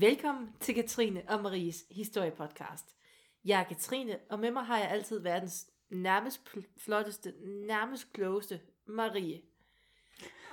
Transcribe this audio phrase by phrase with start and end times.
[0.00, 2.96] Velkommen til Katrine og Maries historiepodcast.
[3.44, 7.34] Jeg er Katrine, og med mig har jeg altid verdens nærmest flotteste,
[7.66, 9.42] nærmest klogeste Marie.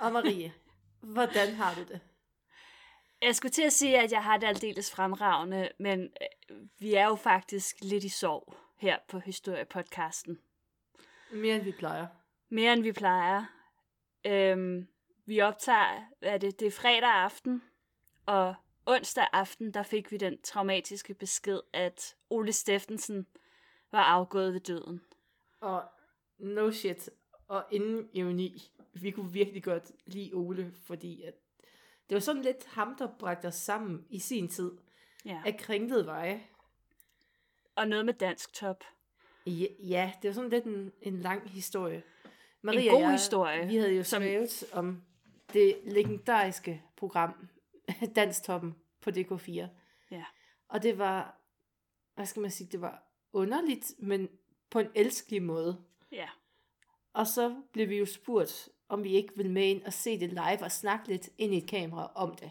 [0.00, 0.52] Og Marie,
[1.14, 2.00] hvordan har du det?
[3.22, 6.00] Jeg skulle til at sige, at jeg har det aldeles fremragende, men
[6.50, 10.38] øh, vi er jo faktisk lidt i sorg her på Historiepodcasten.
[11.32, 12.06] Mere end vi plejer.
[12.48, 13.44] Mere end vi plejer.
[14.24, 14.88] Øhm,
[15.26, 17.62] vi optager, er det, det er fredag aften,
[18.26, 18.54] og
[18.86, 23.26] onsdag aften, der fik vi den traumatiske besked, at Ole Steffensen
[23.92, 25.00] var afgået ved døden.
[25.60, 25.84] Og
[26.38, 27.10] no shit,
[27.48, 31.34] og inden ironi, vi kunne virkelig godt lide Ole, fordi at
[32.08, 34.70] det var sådan lidt ham, der bragte os sammen i sin tid
[35.24, 35.42] Ja.
[35.46, 36.42] af kringlede veje.
[37.74, 38.84] Og noget med dansk top.
[39.46, 42.02] Ja, ja, det var sådan lidt en, en lang historie.
[42.62, 44.22] Maria En god jeg, historie, Vi havde jo som-
[44.72, 45.02] om
[45.52, 47.48] det legendariske program,
[48.16, 48.74] Danstoppen
[49.06, 49.66] på DK4.
[50.10, 50.24] Ja.
[50.68, 51.40] Og det var,
[52.14, 54.28] hvad skal man sige, det var underligt, men
[54.70, 55.84] på en elskelig måde.
[56.12, 56.28] Ja.
[57.12, 60.28] Og så blev vi jo spurgt, om vi ikke ville med ind og se det
[60.30, 62.50] live og snakke lidt ind i et kamera om det.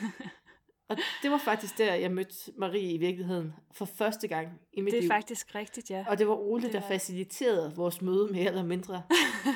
[0.88, 4.92] og det var faktisk der, jeg mødte Marie i virkeligheden for første gang i mit
[4.92, 5.10] Det er liv.
[5.10, 6.04] faktisk rigtigt, ja.
[6.08, 9.02] Og det var Ole, Det der var- faciliterede vores møde mere eller mindre.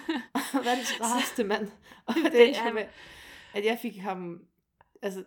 [0.64, 1.70] Verdens rareste mand.
[2.06, 2.84] Og det, Det det er- er med,
[3.54, 4.46] at jeg fik ham
[5.02, 5.24] altså,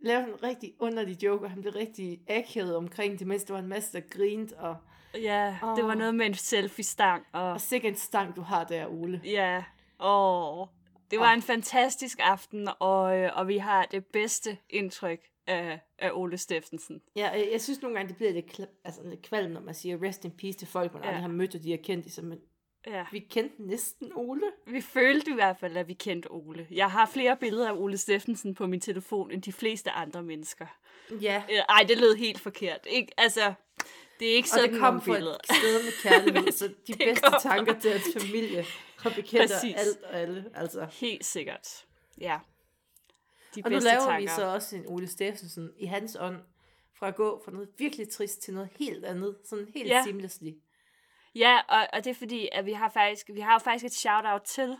[0.00, 3.60] lavet en rigtig underlig joke, og han blev rigtig akavet omkring det, mens der var
[3.60, 4.76] en masse, der grinte, og,
[5.14, 7.22] Ja, det var noget med en selfie-stang.
[7.32, 9.20] Og, og sikkert en stang, du har der, Ole.
[9.24, 9.64] ja,
[10.00, 10.66] åh.
[11.10, 11.34] Det var Åh.
[11.34, 17.00] en fantastisk aften, og, øh, og vi har det bedste indtryk af, af Ole Steffensen.
[17.16, 20.02] Ja, jeg, jeg synes nogle gange, det bliver lidt, altså, lidt kvalm, når man siger
[20.02, 21.08] rest in peace til folk, man Ja.
[21.08, 22.38] aldrig har mødt, og de har kendt men
[22.86, 23.06] Ja.
[23.12, 24.42] vi kendte næsten Ole.
[24.66, 26.66] Vi følte i hvert fald, at vi kendte Ole.
[26.70, 30.66] Jeg har flere billeder af Ole Steffensen på min telefon, end de fleste andre mennesker.
[31.20, 32.80] Ja, Øh, Ej, det lød helt forkert.
[32.90, 33.12] Ikke?
[33.16, 33.54] Altså,
[34.20, 37.22] det er ikke og sådan det kom fra et sted med kærlighed, så de bedste
[37.22, 38.64] kom fra- tanker til hans familie
[39.04, 39.74] og bekendte og Præcis.
[39.76, 40.44] alt og alle.
[40.54, 40.86] Altså.
[40.92, 41.84] Helt sikkert.
[42.20, 42.38] Ja.
[43.54, 44.20] De Og nu laver tanker.
[44.20, 46.36] vi så også en Ole Steffensen i hans ånd,
[46.94, 50.02] fra at gå fra noget virkelig trist til noget helt andet, sådan helt ja.
[50.04, 50.52] seamlessly.
[51.36, 54.42] Ja, og, og det er fordi, at vi har faktisk, vi har faktisk et shout-out
[54.42, 54.76] til.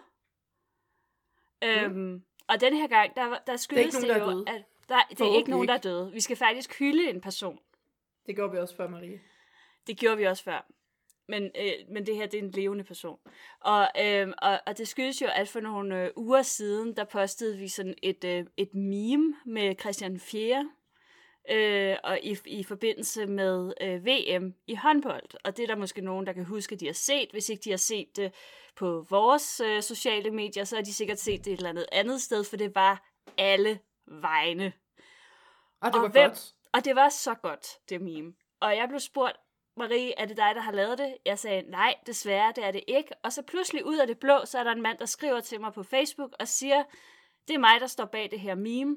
[1.65, 4.45] Øhm, og den her gang, der, der skyldes nogen, der er jo, døde.
[4.49, 6.13] at der, det er ikke nogen, der er døde.
[6.13, 7.59] Vi skal faktisk hylde en person.
[8.27, 9.21] Det går vi også for, Marie.
[9.87, 10.67] Det gjorde vi også før.
[11.29, 13.19] Men, øh, men det her, det er en levende person.
[13.61, 17.59] Og, øh, og, og det skyldes jo, at for nogle øh, uger siden, der postede
[17.59, 20.71] vi sådan et, øh, et meme med Christian 4.
[21.51, 25.29] Øh, og i, i forbindelse med øh, VM i håndbold.
[25.45, 27.29] Og det er der måske nogen, der kan huske, at de har set.
[27.31, 28.35] Hvis ikke de har set det
[28.77, 32.23] på vores øh, sociale medier, så har de sikkert set det et eller andet andet
[32.23, 33.09] sted, for det var
[33.39, 34.73] alle vegne.
[35.81, 36.53] Og det Og var hvem- godt.
[36.73, 38.33] Og det var så godt, det meme.
[38.61, 39.37] Og jeg blev spurgt,
[39.77, 41.17] Marie, er det dig, der har lavet det?
[41.27, 43.11] Jeg sagde, nej, desværre, det er det ikke.
[43.23, 45.61] Og så pludselig ud af det blå, så er der en mand, der skriver til
[45.61, 46.85] mig på Facebook og siger,
[47.49, 48.97] det er mig, der står bag det her meme.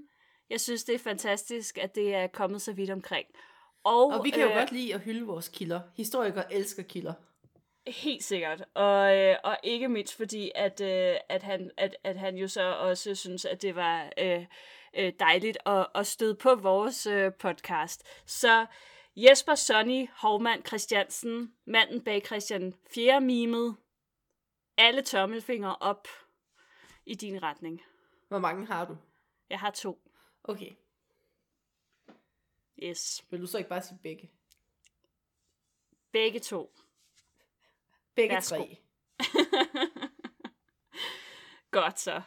[0.49, 3.27] Jeg synes, det er fantastisk, at det er kommet så vidt omkring.
[3.83, 5.81] Og, Og vi kan jo øh, godt lide at hylde vores kilder.
[5.95, 7.13] Historikere elsker kilder.
[7.87, 8.63] Helt sikkert.
[8.73, 12.73] Og, øh, og ikke mindst fordi, at, øh, at, han, at, at han jo så
[12.73, 14.45] også synes, at det var øh,
[14.97, 18.03] øh, dejligt at, at støde på vores øh, podcast.
[18.25, 18.65] Så
[19.15, 23.21] Jesper Sonny Hovmand Christiansen, manden bag Christian 4.
[23.21, 23.75] mimet,
[24.77, 26.07] alle tommelfingre op
[27.05, 27.81] i din retning.
[28.27, 28.97] Hvor mange har du?
[29.49, 30.08] Jeg har to.
[30.49, 30.71] Okay.
[32.83, 33.25] Yes.
[33.29, 34.31] Vil du så ikke bare sige begge?
[36.11, 36.75] Begge to.
[38.15, 38.55] Begge Værsgo.
[38.55, 38.77] tre.
[41.71, 42.13] Godt så.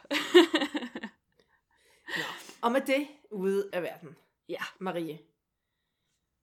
[2.17, 2.23] Nå.
[2.61, 4.15] Og med det ude af verden.
[4.49, 4.61] ja.
[4.79, 5.19] Marie.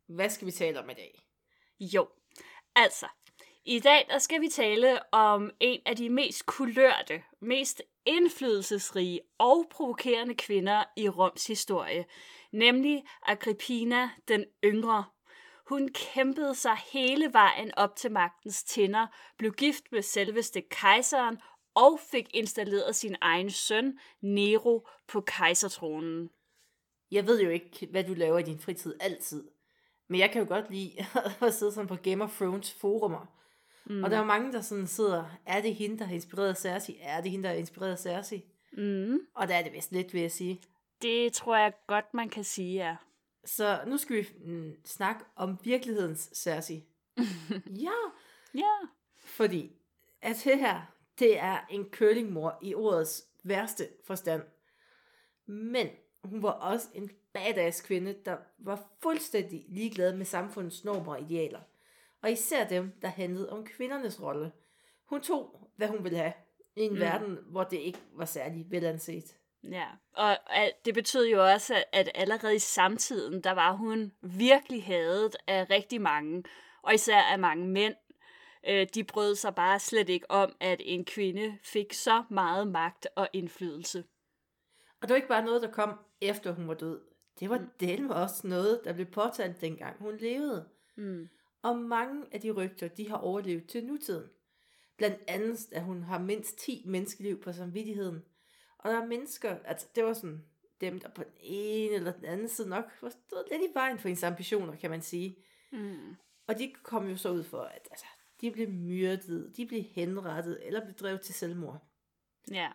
[0.07, 1.23] Hvad skal vi tale om i dag?
[1.81, 2.09] Jo,
[2.75, 3.09] altså,
[3.65, 9.67] i dag der skal vi tale om en af de mest kulørte, mest indflydelsesrige og
[9.71, 12.05] provokerende kvinder i Roms historie,
[12.53, 15.05] nemlig Agrippina den yngre.
[15.69, 19.07] Hun kæmpede sig hele vejen op til magtens tinder,
[19.39, 21.39] blev gift med selveste kejseren
[21.75, 26.31] og fik installeret sin egen søn, Nero, på kejsertronen.
[27.11, 29.49] Jeg ved jo ikke, hvad du laver i din fritid altid.
[30.09, 31.07] Men jeg kan jo godt lide
[31.47, 33.40] at sidde sådan på Game of Thrones forumer.
[33.91, 34.05] Mm.
[34.05, 36.99] Og der er mange, der sådan sidder, er det hende, der har inspireret Cersei?
[37.03, 38.45] Er det hende, der har inspireret Cersei?
[38.73, 39.19] Mm.
[39.35, 40.61] Og der er det vist lidt, vil jeg sige.
[41.03, 42.97] Det tror jeg godt, man kan sige, ja.
[43.45, 46.85] Så nu skal vi mm, snakke om virkelighedens Cersei.
[47.87, 47.91] ja,
[48.55, 48.73] Ja.
[49.25, 49.73] fordi
[50.23, 50.81] at det her,
[51.19, 54.43] det er en curlingmor i ordets værste forstand.
[55.47, 55.89] Men
[56.25, 61.61] hun var også en badass kvinde, der var fuldstændig ligeglad med samfundets normer og idealer.
[62.23, 64.53] Og især dem, der handlede om kvindernes rolle.
[65.09, 66.33] Hun tog, hvad hun ville have,
[66.77, 67.01] i en mm.
[67.01, 69.37] verden, hvor det ikke var særlig velanset.
[69.63, 69.87] Ja,
[70.17, 70.39] og
[70.85, 76.01] det betød jo også, at, allerede i samtiden, der var hun virkelig hadet af rigtig
[76.01, 76.45] mange,
[76.83, 77.95] og især af mange mænd.
[78.69, 83.09] Øh, de brød sig bare slet ikke om, at en kvinde fik så meget magt
[83.17, 84.05] og indflydelse.
[85.03, 87.01] Og det var ikke bare noget, der kom efter hun var død.
[87.41, 87.71] Det var mm.
[87.81, 90.69] del også noget, der blev påtalt dengang hun levede.
[90.97, 91.29] Mm.
[91.63, 94.29] Og mange af de rygter, de har overlevet til nutiden.
[94.97, 98.23] Blandt andet, at hun har mindst 10 menneskeliv på samvittigheden.
[98.79, 100.45] Og der er mennesker, altså det var sådan
[100.81, 103.99] dem, der på den ene eller den anden side nok var stået lidt i vejen
[103.99, 105.37] for hendes ambitioner, kan man sige.
[105.73, 106.17] Mm.
[106.47, 108.07] Og de kom jo så ud for, at altså,
[108.41, 111.83] de blev myrdet, de blev henrettet, eller blev drevet til selvmord.
[112.51, 112.69] Ja.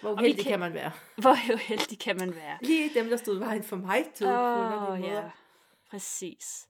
[0.00, 0.50] Hvor uheldig kan...
[0.50, 0.92] kan man være.
[1.22, 2.58] Hvor uheldig kan man være.
[2.62, 5.30] Lige dem, der stod i vejen for mig, tog oh, ja.
[5.90, 6.68] Præcis.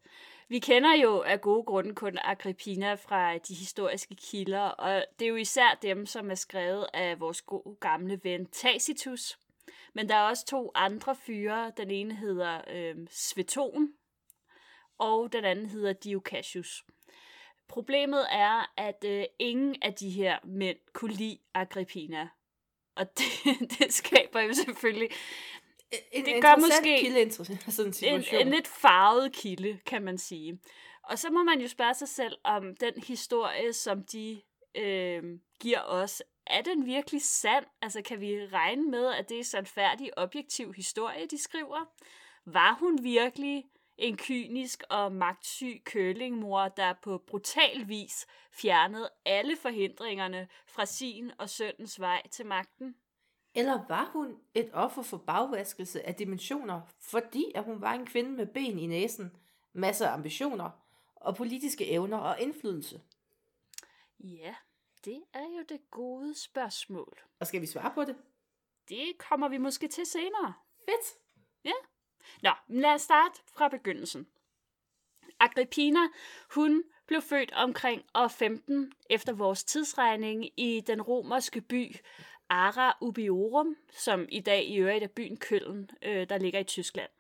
[0.49, 5.29] Vi kender jo af gode grunde kun Agrippina fra de historiske kilder, og det er
[5.29, 9.39] jo især dem, som er skrevet af vores gode gamle ven Tacitus.
[9.93, 11.73] Men der er også to andre fyre.
[11.77, 13.93] Den ene hedder øh, Sveton,
[14.99, 16.85] og den anden hedder Diocasius.
[17.69, 22.29] Problemet er, at øh, ingen af de her mænd kunne lide Agrippina.
[22.95, 25.09] Og det, det skaber jo selvfølgelig
[26.13, 28.41] en det gør måske kilde situation.
[28.41, 30.59] En, en lidt farvet kilde, kan man sige.
[31.03, 34.43] Og så må man jo spørge sig selv, om den historie, som de
[34.75, 35.23] øh,
[35.61, 37.65] giver os, er den virkelig sand?
[37.83, 41.85] Altså kan vi regne med, at det er sandfærdig, objektiv historie, de skriver?
[42.45, 43.65] Var hun virkelig
[43.99, 51.51] en kynisk og magtsyg kølingmor, der på brutal vis fjernede alle forhindringerne fra sin og
[51.51, 52.95] søndens vej til magten?
[53.55, 58.31] Eller var hun et offer for bagvaskelse af dimensioner, fordi at hun var en kvinde
[58.31, 59.37] med ben i næsen,
[59.73, 60.71] masser af ambitioner
[61.17, 63.01] og politiske evner og indflydelse?
[64.21, 64.55] Ja,
[65.05, 67.19] det er jo det gode spørgsmål.
[67.41, 68.17] Og skal vi svare på det?
[68.89, 70.53] Det kommer vi måske til senere.
[70.85, 71.19] Fedt.
[71.65, 71.73] Ja.
[72.43, 74.27] Nå, lad os starte fra begyndelsen.
[75.41, 76.01] Agrippina,
[76.55, 81.97] hun blev født omkring år 15 efter vores tidsregning i den romerske by
[82.49, 87.11] Ara Ubiorum, som i dag i øvrigt er byen Køln, øh, der ligger i Tyskland.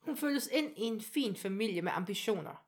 [0.00, 2.64] Hun føltes ind i en fin familie med ambitioner.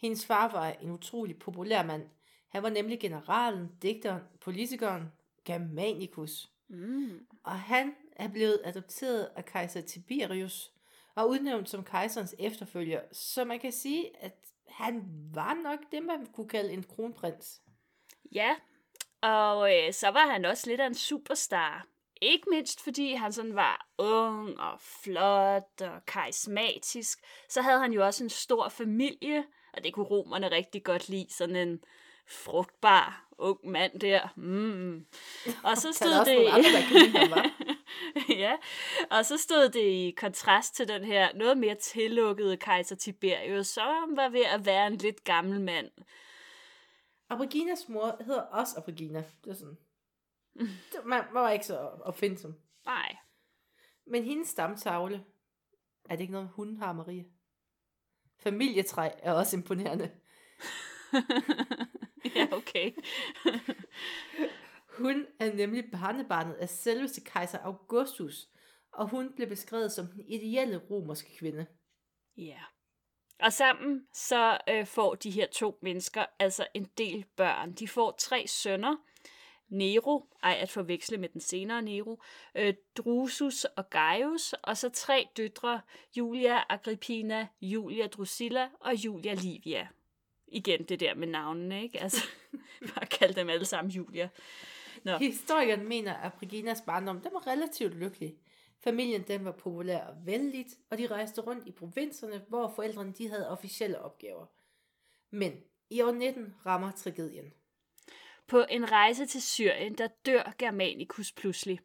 [0.00, 2.08] Hendes far var en utrolig populær mand.
[2.48, 5.12] Han var nemlig generalen, digteren, politikeren
[5.44, 6.52] Germanicus.
[6.68, 7.26] Mm.
[7.42, 10.72] Og han er blevet adopteret af kejser Tiberius
[11.14, 13.00] og udnævnt som kejserens efterfølger.
[13.12, 17.62] Så man kan sige, at han var nok det, man kunne kalde en kronprins.
[18.32, 18.56] Ja,
[19.22, 21.86] og øh, så var han også lidt af en superstar.
[22.22, 27.18] Ikke mindst fordi han sådan var ung og flot og karismatisk.
[27.48, 31.26] Så havde han jo også en stor familie, og det kunne romerne rigtig godt lide.
[31.30, 31.80] Sådan en
[32.26, 34.28] frugtbar ung mand der.
[34.36, 35.06] Mm.
[35.62, 36.46] Og så stod det...
[36.46, 37.50] Andre,
[38.44, 38.52] ja,
[39.10, 44.16] og så stod det i kontrast til den her noget mere tillukkede kejser Tiberius, som
[44.16, 45.90] var ved at være en lidt gammel mand.
[47.28, 49.24] Abriginas mor hedder også Abrigina.
[49.44, 49.78] Det er sådan.
[50.92, 52.54] Det, man var ikke så opfindsom.
[52.84, 53.16] Nej.
[54.06, 55.24] Men hendes stamtavle,
[56.04, 57.26] er det ikke noget, hun har, Marie?
[58.38, 60.10] Familietræ er også imponerende.
[62.36, 62.92] ja, okay.
[64.98, 68.48] hun er nemlig barnebarnet af selveste kejser Augustus,
[68.92, 71.66] og hun blev beskrevet som den ideelle romerske kvinde.
[72.36, 72.60] Ja.
[73.40, 77.72] Og sammen så øh, får de her to mennesker altså en del børn.
[77.72, 78.96] De får tre sønner.
[79.68, 82.22] Nero, ej at forveksle med den senere Nero,
[82.54, 85.80] øh, Drusus og Gaius, og så tre døtre,
[86.16, 89.88] Julia Agrippina, Julia Drusilla og Julia Livia.
[90.46, 92.02] Igen det der med navnene, ikke?
[92.02, 92.24] Altså,
[92.94, 94.28] bare kalde dem alle sammen Julia.
[95.04, 95.18] Nå.
[95.18, 98.34] Historikeren mener, at Briginas barndom den var relativt lykkelig.
[98.84, 103.28] Familien den var populær og venligt, og de rejste rundt i provinserne, hvor forældrene de
[103.28, 104.46] havde officielle opgaver.
[105.30, 105.52] Men
[105.90, 107.52] i år 19 rammer tragedien.
[108.46, 111.80] På en rejse til Syrien, der dør Germanicus pludselig.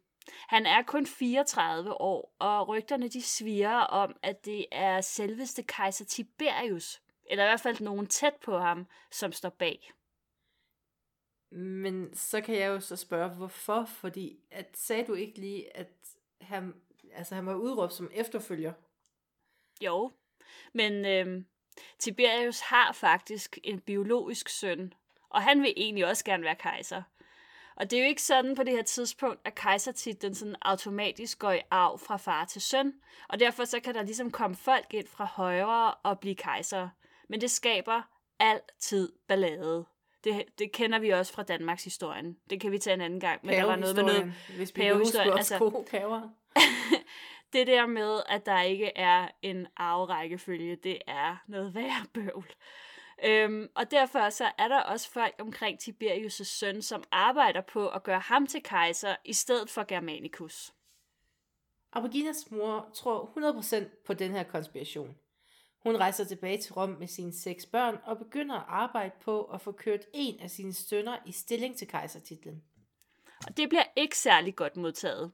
[0.48, 6.04] Han er kun 34 år, og rygterne de sviger om, at det er selveste kejser
[6.04, 9.92] Tiberius, eller i hvert fald nogen tæt på ham, som står bag.
[11.50, 13.84] Men så kan jeg jo så spørge, hvorfor?
[13.84, 15.92] Fordi at, sagde du ikke lige, at
[16.40, 16.74] han,
[17.14, 18.72] altså han var udråbt som efterfølger.
[19.80, 20.12] Jo,
[20.72, 21.44] men øh,
[21.98, 24.94] Tiberius har faktisk en biologisk søn,
[25.28, 27.02] og han vil egentlig også gerne være kejser.
[27.76, 31.52] Og det er jo ikke sådan på det her tidspunkt, at kejsertitlen sådan automatisk går
[31.52, 32.92] i arv fra far til søn,
[33.28, 36.88] og derfor så kan der ligesom komme folk ind fra højre og blive kejser.
[37.28, 38.02] Men det skaber
[38.38, 39.84] altid ballade.
[40.24, 42.38] Det, det kender vi også fra Danmarks historien.
[42.50, 43.40] Det kan vi tage en anden gang.
[43.46, 46.28] Men der var noget med noget pavehistorien, altså- gode paver.
[47.52, 52.54] Det der med, at der ikke er en arverækkefølge, det er noget værre bøvl.
[53.24, 58.02] Øhm, og derfor så er der også folk omkring Tiberius' søn, som arbejder på at
[58.02, 60.72] gøre ham til kejser, i stedet for Germanicus.
[61.92, 63.32] Aborginas mor tror
[63.62, 65.16] 100% på den her konspiration.
[65.82, 69.60] Hun rejser tilbage til Rom med sine seks børn og begynder at arbejde på at
[69.60, 72.62] få kørt en af sine sønner i stilling til kejsertitlen.
[73.46, 75.32] Og det bliver ikke særlig godt modtaget.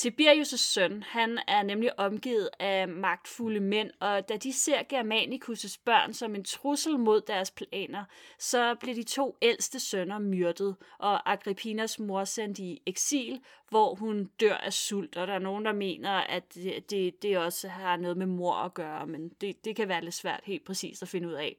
[0.00, 6.12] Tiberius' søn, han er nemlig omgivet af magtfulde mænd, og da de ser Germanicus' børn
[6.12, 8.04] som en trussel mod deres planer,
[8.38, 14.30] så bliver de to ældste sønner myrdet, og Agrippinas mor sendt i eksil, hvor hun
[14.40, 17.96] dør af sult, og der er nogen, der mener, at det, det, det også har
[17.96, 21.08] noget med mor at gøre, men det, det kan være lidt svært helt præcist at
[21.08, 21.56] finde ud af.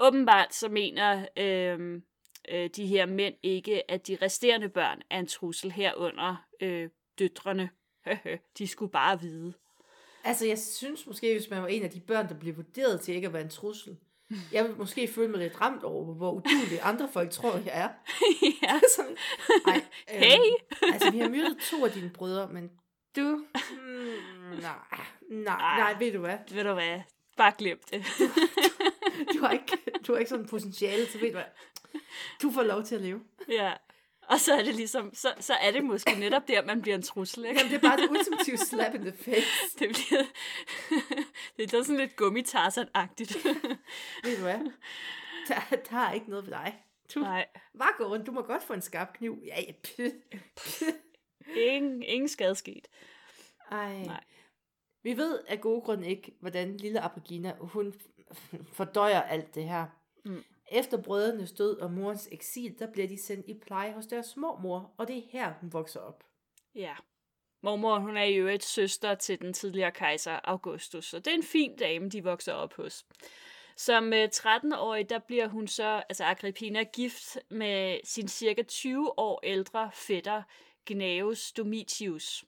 [0.00, 2.02] Åbenbart så mener øh,
[2.48, 7.70] øh, de her mænd ikke, at de resterende børn er en trussel herunder øh, døtrene.
[8.58, 9.52] de skulle bare vide.
[10.24, 13.14] Altså, jeg synes måske, hvis man var en af de børn, der blev vurderet til
[13.14, 13.96] ikke at være en trussel,
[14.52, 17.88] jeg vil måske føle mig lidt ramt over, hvor udulige andre folk tror, jeg er.
[18.62, 18.80] ja.
[18.96, 19.16] Sådan,
[19.66, 19.84] ej,
[20.14, 20.52] øhm, Hey!
[20.92, 22.70] altså, vi har myrdet to af dine brødre, men
[23.16, 23.20] du...
[23.22, 24.74] Mm, nej,
[25.30, 26.38] nej, nej, ved du hvad?
[26.50, 27.00] Ved du hvad?
[27.36, 28.04] Bare glem det.
[29.34, 31.44] Du har ikke, du har ikke sådan potentiale, så ved du hvad?
[32.42, 33.20] Du får lov til at leve.
[33.48, 33.72] ja.
[34.28, 37.02] Og så er det ligesom, så, så er det måske netop der, man bliver en
[37.02, 37.60] trussel, ikke?
[37.60, 39.46] Jamen, det er bare det ultimative slap in the face.
[39.78, 40.24] Det bliver,
[41.56, 43.36] det er sådan lidt gummitarsan-agtigt.
[44.24, 44.72] Ved du hvad?
[45.48, 46.84] Der, der er ikke noget ved dig.
[47.14, 47.46] Du, Nej,
[47.78, 48.26] bare gå rundt.
[48.26, 49.42] Du må godt få en skarp kniv.
[49.46, 50.10] Ja, ja.
[51.56, 52.88] Ingen, ingen skade sket.
[53.70, 54.02] Ej.
[54.04, 54.24] Nej.
[55.02, 57.94] Vi ved af gode grunde ikke, hvordan lille Aborgina, hun
[58.72, 59.86] fordøjer alt det her.
[60.24, 60.44] Mm.
[60.72, 64.94] Efter brødrenes død og morens eksil, der bliver de sendt i pleje hos deres mormor,
[64.98, 66.24] og det er her, hun vokser op.
[66.74, 66.94] Ja.
[67.62, 71.42] Mormor, hun er jo et søster til den tidligere kejser Augustus, så det er en
[71.42, 73.06] fin dame, de vokser op hos.
[73.76, 79.40] Som øh, 13-årig, der bliver hun så, altså Agrippina, gift med sin cirka 20 år
[79.42, 80.42] ældre fætter,
[80.86, 82.44] Gnaeus Domitius.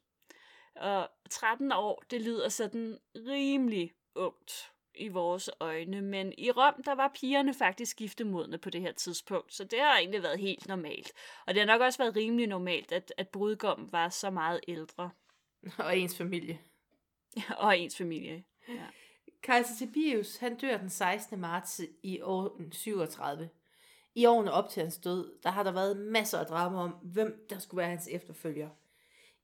[0.76, 6.95] Og 13 år, det lyder sådan rimelig ungt i vores øjne, men i Rom, der
[6.95, 11.13] var pigerne faktisk giftemodne på det her tidspunkt, så det har egentlig været helt normalt.
[11.47, 15.11] Og det har nok også været rimelig normalt, at, at brudgommen var så meget ældre,
[15.79, 16.59] Og ens familie.
[17.59, 18.45] og ens familie.
[19.43, 21.41] Kejser Tiberius, han dør den 16.
[21.41, 23.49] marts i år 37.
[24.15, 27.47] I årene op til hans død, der har der været masser af drama om, hvem
[27.51, 28.69] der skulle være hans efterfølger.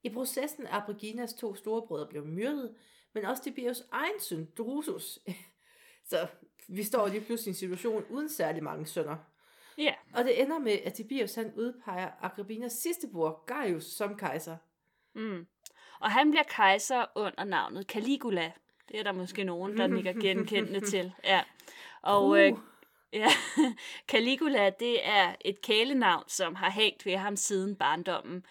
[0.03, 2.75] I processen er Abriginas to storebrødre blevet myrdet,
[3.13, 5.19] men også Tiberius egen søn, Drusus.
[6.11, 6.27] Så
[6.69, 9.17] vi står lige pludselig i en situation uden særlig mange sønner.
[9.79, 14.57] Ja, Og det ender med, at Tiberius han udpeger Agrippinas sidste bror, Gaius, som kejser.
[15.15, 15.47] mm.
[16.01, 18.53] Og han bliver kejser under navnet Caligula.
[18.89, 21.13] Det er der måske nogen, der nikker genkendende til.
[21.25, 21.43] Ja.
[22.03, 22.59] Og øh, Uh.
[23.13, 23.29] Ja,
[24.11, 28.47] Caligula, det er et kælenavn, som har hængt ved ham siden barndommen.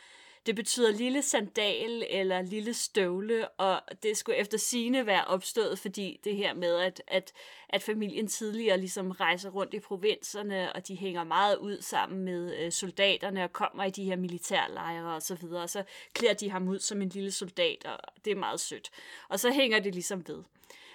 [0.50, 6.20] Det betyder lille sandal eller lille støvle, og det skulle efter sine være opstået, fordi
[6.24, 7.34] det her med, at, at,
[7.70, 12.58] at familien tidligere ligesom rejser rundt i provinserne, og de hænger meget ud sammen med
[12.58, 16.50] øh, soldaterne og kommer i de her militærlejre og så videre, og så klæder de
[16.50, 18.90] ham ud som en lille soldat, og det er meget sødt.
[19.28, 20.44] Og så hænger det ligesom ved.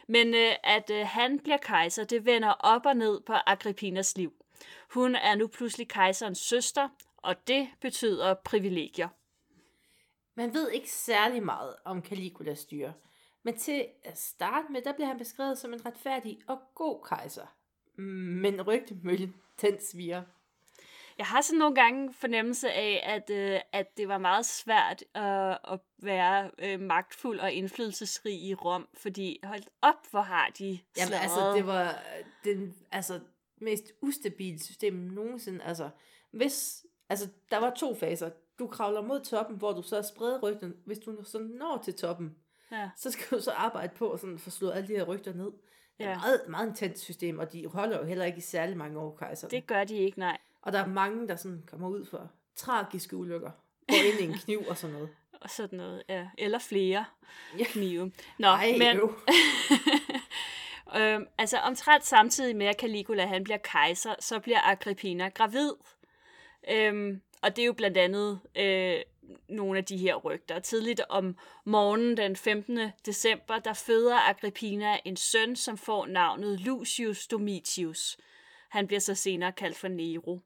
[0.08, 4.32] Men øh, at øh, han bliver kejser, det vender op og ned på Agrippinas liv.
[4.90, 9.08] Hun er nu pludselig kejserens søster, og det betyder privilegier.
[10.34, 12.92] Man ved ikke særlig meget om Caligulas styre,
[13.42, 17.46] men til at starte med, der bliver han beskrevet som en retfærdig og god kejser.
[17.96, 20.22] Men rygtemøllen, den sviger.
[21.18, 25.72] Jeg har sådan nogle gange fornemmelse af, at, øh, at det var meget svært øh,
[25.72, 31.14] at være øh, magtfuld og indflydelsesrig i Rom, fordi hold op, hvor har de Jamen
[31.14, 33.20] altså, det var øh, den altså,
[33.60, 35.64] mest ustabile system nogensinde.
[35.64, 35.90] Altså,
[36.30, 38.30] hvis, altså, der var to faser.
[38.58, 40.74] Du kravler mod toppen, hvor du så spreder rygten.
[40.84, 42.36] Hvis du så når til toppen,
[42.72, 42.90] Ja.
[42.96, 45.52] så skal du så arbejde på at sådan få slået alle de her rygter ned.
[45.98, 46.14] Det er Ja.
[46.14, 49.16] et meget, meget intens system, og de holder jo heller ikke i særlig mange år,
[49.16, 49.48] kejser.
[49.48, 50.38] Det gør de ikke, nej.
[50.62, 53.50] Og der er mange, der sådan kommer ud for tragiske ulykker.
[53.88, 55.08] Går ind i en kniv og sådan noget.
[55.40, 56.28] Og sådan noget, ja.
[56.38, 57.04] Eller flere
[57.58, 57.64] Ja.
[57.64, 58.12] knive.
[58.38, 59.14] Nå, Ej, men, øv.
[60.96, 65.70] øhm, altså omtrent samtidig med, at Caligula han bliver kejser, så bliver Agrippina gravid.
[66.70, 69.00] Øhm, og det er jo blandt andet øh,
[69.48, 70.58] nogle af de her rygter.
[70.58, 72.78] Tidligt om morgenen den 15.
[73.06, 78.18] december, der føder Agrippina en søn, som får navnet Lucius Domitius.
[78.68, 80.40] Han bliver så senere kaldt for Nero.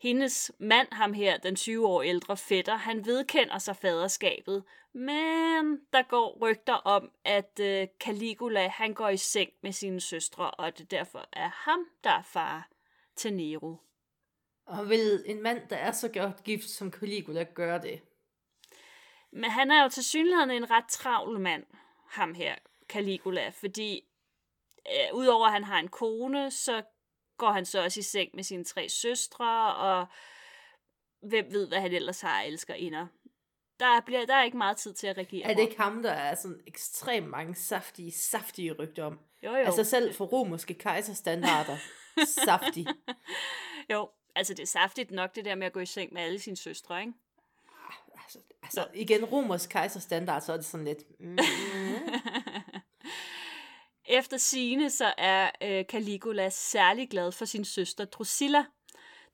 [0.00, 6.02] Hendes mand, ham her, den 20 år ældre fætter, han vedkender sig faderskabet, men der
[6.08, 10.90] går rygter om, at øh, Caligula han går i seng med sine søstre, og det
[10.90, 12.68] derfor er ham, der er far
[13.16, 13.76] til Nero.
[14.66, 18.00] Og vil en mand, der er så godt gift som Caligula, gøre det?
[19.32, 21.64] Men han er jo til synligheden en ret travl mand,
[22.08, 22.54] ham her,
[22.88, 24.04] Caligula, fordi
[24.86, 26.82] øh, udover at han har en kone, så
[27.36, 30.06] går han så også i seng med sine tre søstre, og
[31.22, 33.06] hvem ved, hvad han ellers har elsker inder.
[33.80, 36.10] Der, bliver, der er ikke meget tid til at reagere Er det ikke ham, der
[36.10, 39.18] er sådan ekstremt mange saftige, saftige rygter om?
[39.42, 39.56] Jo, jo.
[39.56, 41.76] Altså selv for romerske kejserstandarder.
[42.44, 42.86] saftig.
[43.90, 46.38] Jo, altså det er saftigt nok, det der med at gå i seng med alle
[46.38, 47.12] sine søstre, ikke?
[48.22, 51.20] Altså, altså igen, romersk kejserstandard, så er det sådan lidt...
[51.20, 51.38] Mm,
[54.08, 58.64] Efter sine så er øh, Caligula særlig glad for sin søster Drusilla.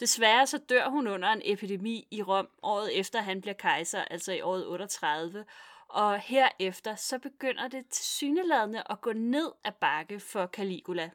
[0.00, 4.32] Desværre så dør hun under en epidemi i Rom året efter han bliver kejser, altså
[4.32, 5.44] i året 38.
[5.88, 11.11] Og herefter så begynder det til syneladende at gå ned ad bakke for Caligula.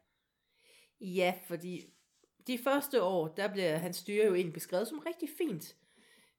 [1.02, 1.86] ja, fordi
[2.48, 5.76] de første år, der bliver hans styre jo egentlig beskrevet som rigtig fint.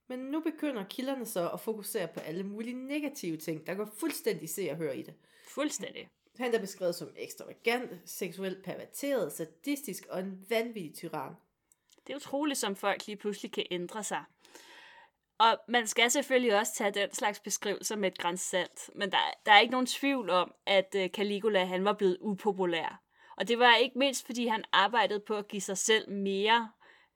[0.07, 4.49] Men nu begynder kilderne så at fokusere på alle mulige negative ting, der går fuldstændig
[4.49, 5.13] se og høre i det.
[5.47, 6.07] Fuldstændig.
[6.39, 11.33] Han er beskrevet som ekstravagant, seksuelt perverteret, sadistisk og en vanvittig tyran.
[12.07, 14.23] Det er utroligt, som folk lige pludselig kan ændre sig.
[15.37, 18.89] Og man skal selvfølgelig også tage den slags beskrivelser med et græns salt.
[18.95, 23.03] Men der, der er ikke nogen tvivl om, at øh, Caligula han var blevet upopulær.
[23.39, 26.69] Og det var ikke mindst, fordi han arbejdede på at give sig selv mere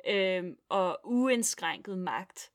[0.07, 2.49] øh, og uindskrænket magt.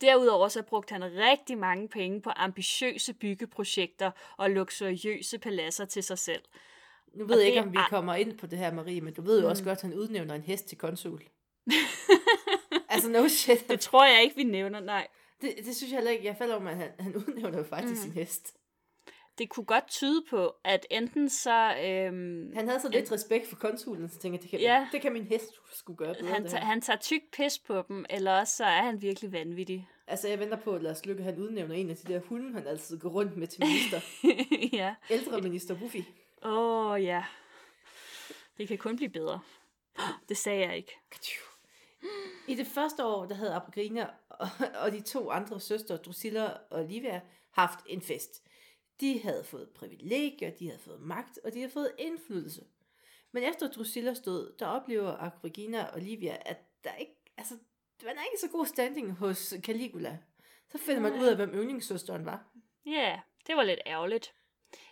[0.00, 6.18] Derudover så brugte han rigtig mange penge på ambitiøse byggeprojekter og luksuriøse paladser til sig
[6.18, 6.42] selv.
[7.14, 9.22] Nu ved jeg ikke, om vi er- kommer ind på det her, Marie, men du
[9.22, 9.50] ved jo Mm.
[9.50, 11.22] også godt, at han udnævner en hest til konsul.
[12.88, 13.68] altså, no shit.
[13.68, 15.06] Det tror jeg ikke, vi nævner, nej.
[15.40, 16.24] Det, det synes jeg heller ikke.
[16.24, 18.02] Jeg falder om, at han, han udnævner jo faktisk mm.
[18.02, 18.54] sin hest.
[19.38, 21.74] Det kunne godt tyde på, at enten så...
[21.84, 24.88] Øhm, Han havde så lidt respekt for konsulen, så tænker jeg, det kan, Ja.
[24.92, 26.32] det kan min hest skulle gøre bedre.
[26.34, 29.88] han, han tager tyk pis på dem, eller også så er han virkelig vanvittig.
[30.06, 32.66] Altså, jeg venter på, at Lars Lykke, han udnævner en af de der hunde, han
[32.66, 34.00] altid går rundt med til minister.
[34.76, 34.94] ja.
[35.10, 35.96] Ældre minister Buffy.
[36.44, 37.24] Åh, oh, ja.
[38.58, 39.40] Det kan kun blive bedre.
[40.28, 40.92] Det sagde jeg ikke.
[42.48, 44.48] I det første år, der havde Apokrina og,
[44.80, 48.42] og de to andre søstre, Drusilla og Olivia, haft en fest.
[49.00, 52.64] De havde fået privilegier, de havde fået magt, og de havde fået indflydelse.
[53.32, 57.54] Men efter Drusilla stod, der oplever Agripina og Olivia, at der ikke, altså,
[58.00, 60.18] der er ikke så god standing hos Caligula.
[60.68, 62.46] Så finder man ud af, hvem yndlingssøsteren var.
[62.86, 64.34] Ja, yeah, det var lidt ærgerligt.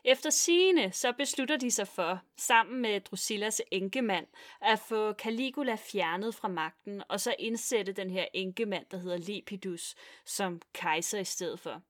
[0.05, 4.27] Efter sigende, så beslutter de sig for, sammen med Drusillas enkemand,
[4.61, 9.95] at få Caligula fjernet fra magten, og så indsætte den her enkemand, der hedder Lepidus,
[10.25, 11.83] som kejser i stedet for.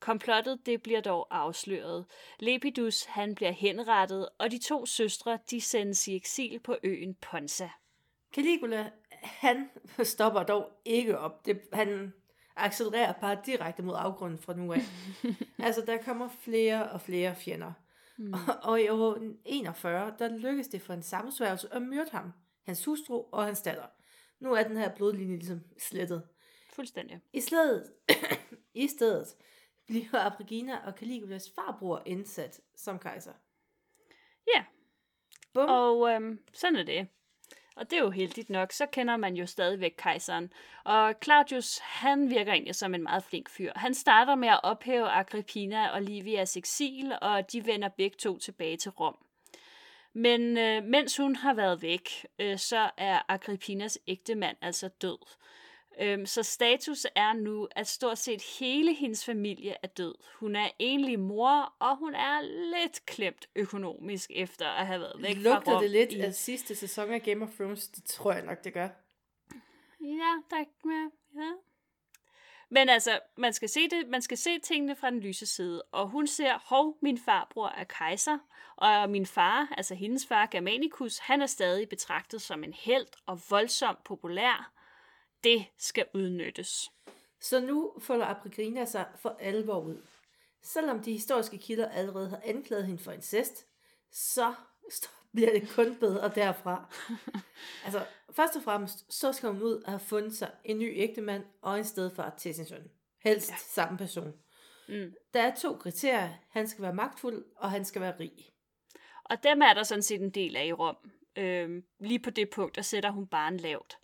[0.00, 2.06] Komplottet det bliver dog afsløret.
[2.40, 7.68] Lepidus han bliver henrettet, og de to søstre de sendes i eksil på øen Ponza.
[8.34, 8.90] Caligula,
[9.22, 9.70] han
[10.02, 11.46] stopper dog ikke op.
[11.46, 12.12] Det, han
[12.56, 14.80] accelererer bare direkte mod afgrunden fra nu af.
[15.66, 17.72] altså, der kommer flere og flere fjender.
[18.18, 18.32] Mm.
[18.32, 22.32] Og, og i år 41, der lykkes det for en sammensværgelse at myrde ham,
[22.66, 23.86] hans hustru og hans datter.
[24.40, 26.22] Nu er den her blodlinje ligesom slettet.
[26.72, 27.20] Fuldstændig.
[27.32, 27.92] I stedet,
[28.74, 29.34] I stedet
[29.88, 33.32] bliver Abrigina og Caligulas farbror indsat som kejser.
[34.54, 34.64] Ja.
[35.54, 35.68] Bum.
[35.68, 37.08] Og øhm, sådan er det.
[37.76, 40.52] Og det er jo heldigt nok, så kender man jo stadigvæk kejseren.
[40.84, 43.72] Og Claudius, han virker egentlig som en meget flink fyr.
[43.76, 48.76] Han starter med at ophæve Agrippina og Livias eksil, og de vender begge to tilbage
[48.76, 49.16] til Rom.
[50.12, 55.18] Men øh, mens hun har været væk, øh, så er Agrippinas ægtemand altså død.
[56.00, 60.14] Øhm, så status er nu, at stort set hele hendes familie er død.
[60.34, 65.36] Hun er enlig mor, og hun er lidt klemt økonomisk efter at have været væk
[65.36, 67.88] fra Lugter Rom det lidt i af sidste sæson af Game of Thrones?
[67.88, 68.88] Det tror jeg nok, det gør.
[70.00, 70.64] Ja, ja,
[71.36, 71.52] ja.
[72.70, 76.08] Men altså, man skal, se det, man skal se tingene fra den lyse side, og
[76.08, 78.38] hun ser, hov, min farbror er kejser,
[78.76, 83.40] og min far, altså hendes far, Germanicus, han er stadig betragtet som en held og
[83.50, 84.77] voldsomt populær.
[85.44, 86.90] Det skal udnyttes.
[87.40, 90.02] Så nu folder Abrigrina sig for alvor ud.
[90.62, 93.66] Selvom de historiske kilder allerede har anklaget hende for incest,
[94.12, 94.54] så
[95.32, 96.84] bliver det kun bedre derfra.
[97.84, 101.44] Altså, først og fremmest, så skal hun ud og have fundet sig en ny ægtemand
[101.62, 102.90] og en stedfar til sin søn.
[103.24, 103.56] Helst ja.
[103.56, 104.32] samme person.
[104.88, 105.14] Mm.
[105.34, 106.30] Der er to kriterier.
[106.48, 108.32] Han skal være magtfuld, og han skal være rig.
[109.24, 110.96] Og dem er der sådan set en del af i Rom.
[111.36, 113.98] Øhm, lige på det punkt, der sætter hun barn lavt.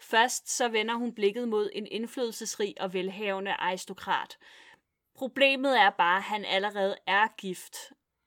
[0.00, 4.38] Først så vender hun blikket mod en indflydelsesrig og velhavende aristokrat.
[5.14, 7.76] Problemet er bare, at han allerede er gift.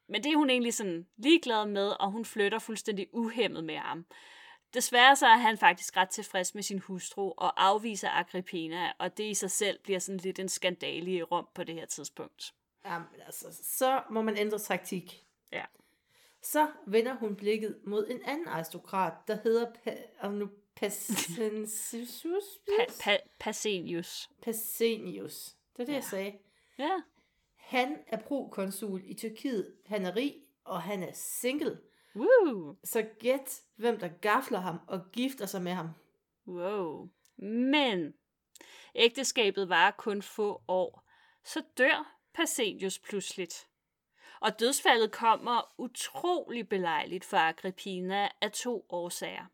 [0.08, 4.06] Men det er hun egentlig sådan ligeglad med, og hun flytter fuldstændig uhemmet med ham.
[4.74, 9.24] Desværre så er han faktisk ret tilfreds med sin hustru og afviser Agrippina, og det
[9.24, 12.54] i sig selv bliver sådan lidt en skandale i Rom på det her tidspunkt.
[12.86, 15.26] Jamen, altså, så må man ændre taktik.
[15.52, 15.66] Ja.
[16.42, 22.44] Så vender hun blikket mod en anden aristokrat, der hedder pa- og nu Pasensius?
[22.68, 24.30] Pa- pa- Pasenius.
[24.42, 25.56] Pasenius.
[25.78, 25.96] Det er det, ja.
[25.96, 26.38] jeg sagde.
[26.78, 27.02] Ja.
[27.56, 29.74] Han er prokonsul i Tyrkiet.
[29.86, 31.80] Han er rig, og han er single.
[32.16, 32.76] Woo!
[32.84, 35.90] Så gæt, hvem der gafler ham og gifter sig med ham.
[36.48, 37.10] Wow.
[37.38, 38.14] Men
[38.96, 41.08] ægteskabet var kun få år.
[41.44, 43.68] Så dør Pasenius pludseligt.
[44.40, 49.46] Og dødsfaldet kommer utrolig belejligt for Agrippina af to årsager.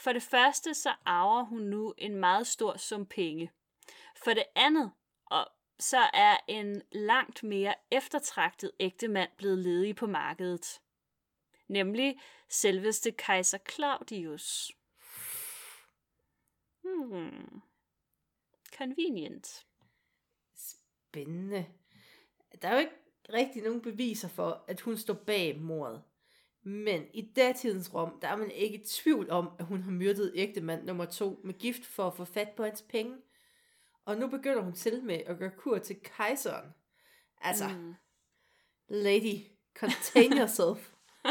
[0.00, 3.50] For det første så arver hun nu en meget stor sum penge.
[4.24, 4.92] For det andet,
[5.26, 5.46] og
[5.78, 10.80] så er en langt mere eftertragtet ægtemand blevet ledig på markedet.
[11.68, 14.72] Nemlig selveste kejser Claudius.
[16.82, 17.62] Hmm.
[18.76, 19.66] Convenient.
[20.54, 21.66] Spændende.
[22.62, 22.96] Der er jo ikke
[23.32, 26.02] rigtig nogen beviser for, at hun står bag mordet.
[26.62, 30.32] Men i datidens Rom, der er man ikke i tvivl om, at hun har myrdet
[30.34, 33.16] ægtemand nummer to med gift for at få fat på hans penge.
[34.04, 36.74] Og nu begynder hun til med at gøre kur til kejseren.
[37.40, 37.94] Altså, mm.
[38.88, 39.38] lady,
[39.74, 40.92] contain yourself.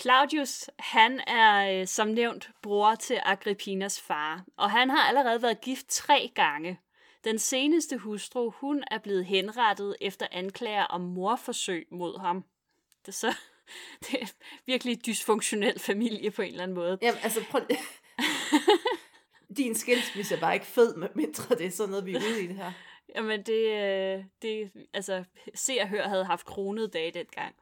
[0.00, 5.60] Claudius, han er øh, som nævnt bror til Agrippinas far, og han har allerede været
[5.60, 6.80] gift tre gange.
[7.24, 12.44] Den seneste hustru, hun er blevet henrettet efter anklager om morforsøg mod ham.
[13.06, 13.34] Det så
[14.10, 14.26] det er
[14.66, 16.98] virkelig dysfunktionel familie på en eller anden måde.
[17.02, 17.60] Jamen, altså prøv
[19.56, 22.44] Din skilsmisse er bare ikke fed, med mindre det er sådan noget, vi er ude
[22.44, 22.72] i det her.
[23.16, 27.54] Jamen, det, øh, det altså, se og hør havde haft kronet dage dengang.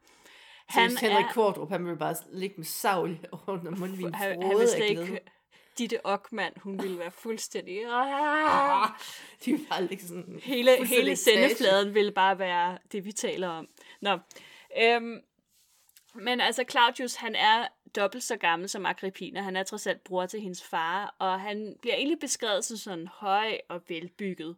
[0.65, 1.31] Han så Henrik er...
[1.31, 4.13] Kvartrup, han ville bare ligge med savl under munden.
[4.13, 5.19] Han, han vil slet ikke
[5.77, 7.85] Ditte Ockmann, hun ville være fuldstændig...
[7.85, 8.89] Ah,
[9.45, 10.39] de vil bare ligge sådan...
[10.43, 13.67] Hele, hele sendefladen ville bare være det, vi taler om.
[14.01, 14.19] Nå,
[14.81, 15.21] øhm,
[16.15, 19.41] men altså Claudius, han er dobbelt så gammel som Agrippina.
[19.41, 23.07] Han er trods alt bror til hendes far, og han bliver egentlig beskrevet som sådan
[23.07, 24.57] høj og velbygget.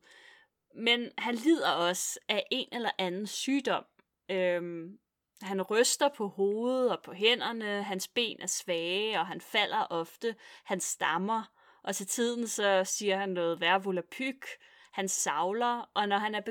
[0.76, 3.86] Men han lider også af en eller anden sygdom.
[4.30, 5.00] Øhm,
[5.42, 10.36] han ryster på hovedet og på hænderne, hans ben er svage, og han falder ofte,
[10.64, 11.52] han stammer,
[11.84, 14.46] og til tiden så siger han noget værvulapyk,
[14.92, 16.42] han savler, og når han er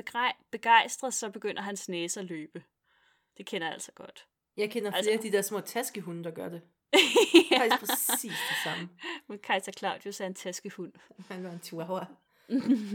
[0.51, 2.63] begejstret, så begynder hans næse at løbe.
[3.37, 4.27] Det kender jeg altså godt.
[4.57, 5.11] Jeg kender flere altså...
[5.11, 6.61] af de der små taskehunde, der gør det.
[7.51, 7.59] ja.
[7.59, 8.89] Faktisk præcis det samme.
[9.27, 10.93] Men Kaiser Claudius er en taskehund.
[11.27, 12.05] Han var en chihuahua.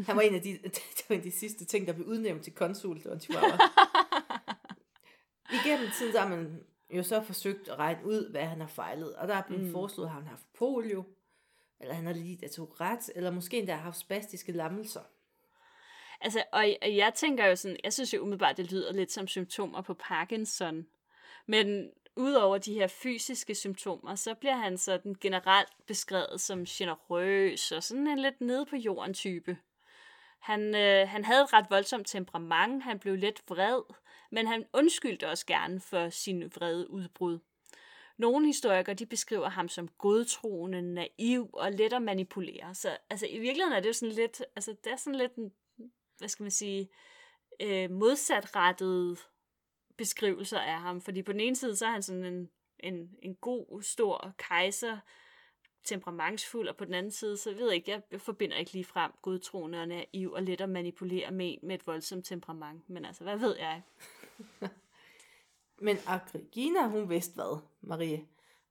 [0.07, 2.45] Han var en af de, det var en af de sidste ting, der blev udnævnt
[2.45, 2.97] til konsul.
[2.97, 3.59] Det var en chihuahua.
[5.65, 9.15] Igennem tiden har man jo så forsøgt at regne ud, hvad han har fejlet.
[9.15, 9.73] Og der er blevet mm.
[9.73, 11.05] foreslået, at han har haft polio,
[11.81, 15.01] eller han har lidt af Tourette, eller måske endda har haft spastiske lammelser.
[16.21, 19.27] Altså, og, og jeg tænker jo sådan, jeg synes jo umiddelbart, det lyder lidt som
[19.27, 20.87] symptomer på Parkinson.
[21.51, 27.83] Men udover de her fysiske symptomer, så bliver han sådan generelt beskrevet som generøs og
[27.83, 29.57] sådan en lidt nede på jorden type.
[30.39, 33.83] Han, øh, han havde et ret voldsomt temperament, han blev lidt vred,
[34.31, 37.39] men han undskyldte også gerne for sin vrede udbrud.
[38.17, 42.75] Nogle historikere de beskriver ham som godtroende, naiv og let at manipulere.
[42.75, 45.53] Så altså, i virkeligheden er det jo sådan lidt, altså, det er sådan lidt en,
[46.19, 46.89] hvad skal man sige,
[47.61, 49.19] øh, modsatrettet
[50.01, 51.01] beskrivelser af ham.
[51.01, 54.99] Fordi på den ene side, så er han sådan en, en, en god, stor kejser,
[55.85, 59.13] temperamentsfuld, og på den anden side, så ved jeg ikke, jeg forbinder ikke lige frem
[59.23, 62.91] godtroende og naiv og let at manipulere med med et voldsomt temperament.
[62.91, 63.83] Men altså, hvad ved jeg?
[65.87, 68.25] Men Agrigina, hun vidste hvad, Marie?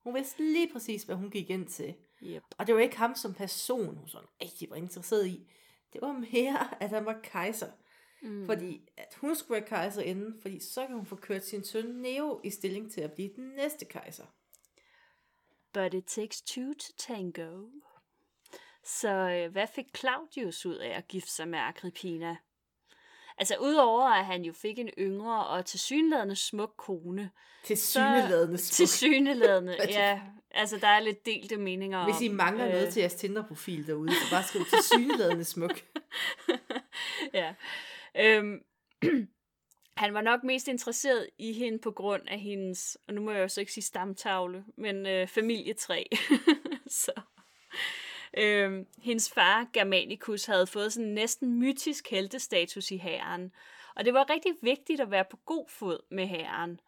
[0.03, 1.93] Hun vidste lige præcis, hvad hun gik ind til.
[2.23, 2.43] Yep.
[2.57, 5.51] Og det var ikke ham som person, hun sådan rigtig var interesseret i.
[5.93, 7.71] Det var mere, at han var kejser.
[8.21, 8.45] Mm.
[8.45, 11.85] Fordi at hun skulle være kejser inden, fordi så kan hun få kørt sin søn
[11.85, 14.25] Neo i stilling til at blive den næste kejser.
[15.73, 17.67] But it takes two to tango.
[18.83, 22.37] Så øh, hvad fik Claudius ud af at gifte sig med Agrippina?
[23.37, 27.31] Altså, udover at han jo fik en yngre og tilsyneladende smuk kone.
[27.63, 28.73] Til syneladende smuk.
[28.73, 30.21] Til syneladende, ja.
[30.51, 32.11] Altså, der er lidt delte meninger om...
[32.11, 32.71] Hvis I mangler øh...
[32.71, 35.81] noget til jeres Tinder-profil derude, så bare skriv til syneladende smuk.
[37.33, 37.53] ja.
[38.17, 38.63] Øhm,
[39.97, 43.41] han var nok mest interesseret i hende på grund af hendes, og nu må jeg
[43.41, 46.03] jo så ikke sige stamtavle, men øh, familietræ.
[46.87, 47.21] så.
[48.37, 53.51] Øhm, hendes far, Germanicus, havde fået sådan næsten mytisk heltestatus i hæren.
[53.95, 56.79] Og det var rigtig vigtigt at være på god fod med hæren.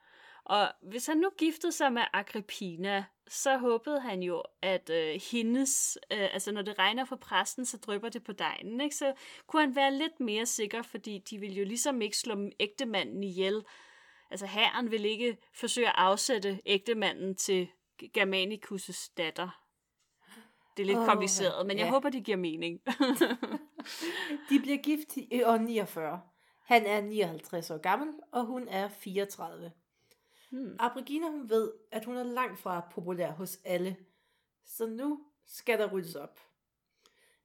[0.43, 5.97] Og hvis han nu giftede sig med Agrippina, så håbede han jo, at øh, hendes,
[6.11, 8.95] øh, altså når det regner for præsten, så drypper det på dejen, ikke?
[8.95, 9.13] Så
[9.47, 13.63] kunne han være lidt mere sikker, fordi de ville jo ligesom ikke slå ægtemanden ihjel.
[14.31, 17.69] Altså herren vil ikke forsøge at afsætte ægtemanden til
[18.17, 19.63] Germanicus' datter.
[20.77, 21.83] Det er lidt oh, kompliceret, men ja.
[21.83, 22.81] jeg håber, det giver mening.
[24.49, 26.21] de bliver gift i år 49.
[26.65, 29.71] Han er 59 år gammel, og hun er 34.
[30.51, 30.75] Hmm.
[30.79, 33.97] Abrigina hun ved, at hun er langt fra populær hos alle,
[34.65, 36.39] så nu skal der ryddes op.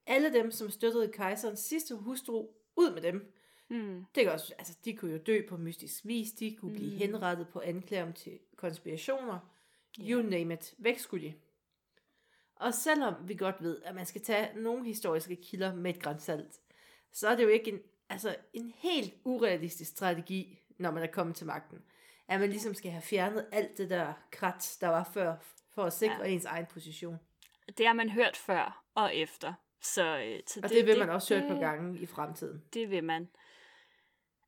[0.07, 3.33] Alle dem, som støttede kejserens sidste hustru, ud med dem.
[3.69, 4.05] Hmm.
[4.15, 6.99] Det kan også, altså, de kunne jo dø på mystisk vis, de kunne blive hmm.
[6.99, 9.39] henrettet på anklager til konspirationer.
[10.01, 10.11] Yeah.
[10.11, 10.75] You name it.
[10.79, 11.35] Væk skulle de.
[12.57, 16.61] Og selvom vi godt ved, at man skal tage nogle historiske kilder med et grænsalt,
[17.13, 21.37] så er det jo ikke en, altså en helt urealistisk strategi, når man er kommet
[21.37, 21.83] til magten
[22.29, 25.37] at man ligesom skal have fjernet alt det der krat, der var før,
[25.75, 26.29] for at sikre ja.
[26.29, 27.19] ens egen position.
[27.79, 29.53] Det har man hørt før og efter.
[29.81, 32.63] Så, øh, så og det, det vil man også høre på gangen i fremtiden.
[32.75, 33.29] Det vil man.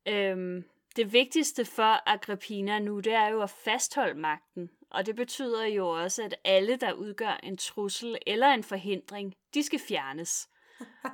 [0.05, 0.65] Øhm,
[0.95, 4.69] det vigtigste for Agrippina nu, det er jo at fastholde magten.
[4.89, 9.63] Og det betyder jo også, at alle, der udgør en trussel eller en forhindring, de
[9.63, 10.49] skal fjernes.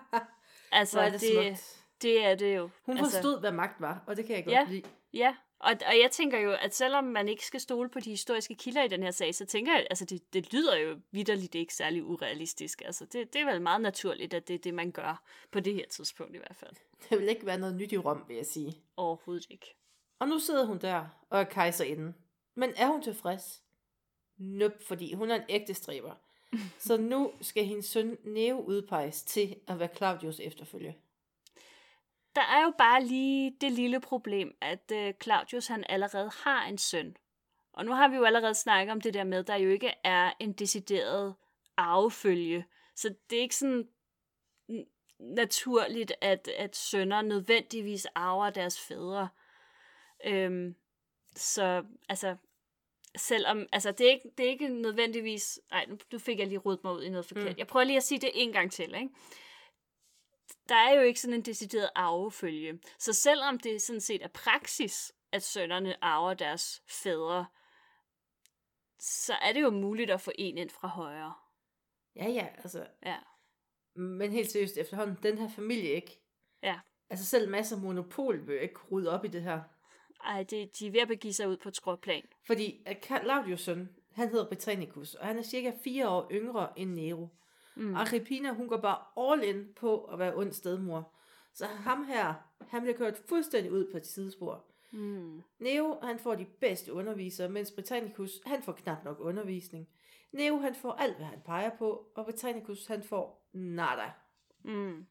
[0.72, 1.60] altså, er det, det,
[2.02, 2.70] det er det jo.
[2.86, 4.84] Hun altså, forstod, hvad magt var, og det kan jeg godt ja, lide.
[5.14, 8.56] Ja, og, og jeg tænker jo, at selvom man ikke skal stole på de historiske
[8.56, 11.74] kilder i den her sag, så tænker jeg, altså det, det lyder jo vidderligt ikke
[11.74, 12.82] særlig urealistisk.
[12.86, 15.74] Altså det, det er vel meget naturligt, at det er det, man gør på det
[15.74, 16.76] her tidspunkt i hvert fald.
[17.10, 18.82] Det vil ikke være noget nyt i Rom, vil jeg sige.
[18.98, 19.76] Overhovedet ikke.
[20.20, 22.14] Og nu sidder hun der og er kejserinde.
[22.56, 23.62] Men er hun tilfreds?
[24.38, 26.14] Nøp, fordi hun er en ægte stræber.
[26.88, 30.94] så nu skal hendes søn Neo udpeges til at være Claudius efterfølger
[32.36, 36.78] der er jo bare lige det lille problem, at øh, Claudius han allerede har en
[36.78, 37.18] søn.
[37.74, 39.94] Og nu har vi jo allerede snakket om det der med, at der jo ikke
[40.04, 41.36] er en decideret
[41.78, 42.66] arvefølge.
[42.96, 43.88] Så det er ikke sådan
[45.20, 49.30] naturligt, at, at sønner nødvendigvis arver deres fædre.
[50.26, 50.76] Øhm,
[51.36, 52.36] så altså,
[53.18, 56.84] selvom, altså det er ikke, det er ikke nødvendigvis, nej, nu fik jeg lige rodet
[56.84, 57.52] mig ud i noget forkert.
[57.52, 57.58] Mm.
[57.58, 59.10] Jeg prøver lige at sige det en gang til, ikke?
[60.70, 62.80] Der er jo ikke sådan en decideret arvefølge.
[63.00, 67.46] Så selvom det sådan set er praksis, at sønnerne arver deres fædre,
[69.00, 71.34] så er det jo muligt at få en ind fra højre.
[72.16, 72.88] Ja, ja, altså.
[73.06, 73.18] Ja.
[73.96, 76.22] Men helt seriøst, efterhånden, den her familie ikke.
[76.64, 76.80] Ja.
[77.10, 79.62] Altså selv masser af monopol vil ikke rydde op i det her.
[80.24, 82.24] Ej, det, de er ved at begive sig ud på et skråplan.
[82.48, 87.28] Fordi Claudius søn, han hedder Britannicus, og han er cirka fire år yngre end Nero.
[87.76, 87.96] Mm.
[87.96, 91.12] Agrippina, hun går bare all in på at være ond stedmor.
[91.54, 92.34] Så ham her,
[92.68, 94.66] han bliver kørt fuldstændig ud på et sidespor.
[94.92, 95.44] Mm.
[95.60, 99.88] Neo, han får de bedste undervisere, mens Britannicus, han får knap nok undervisning.
[100.32, 104.12] Neo, han får alt, hvad han peger på, og Britannicus, han får nada.
[104.64, 105.06] Mm.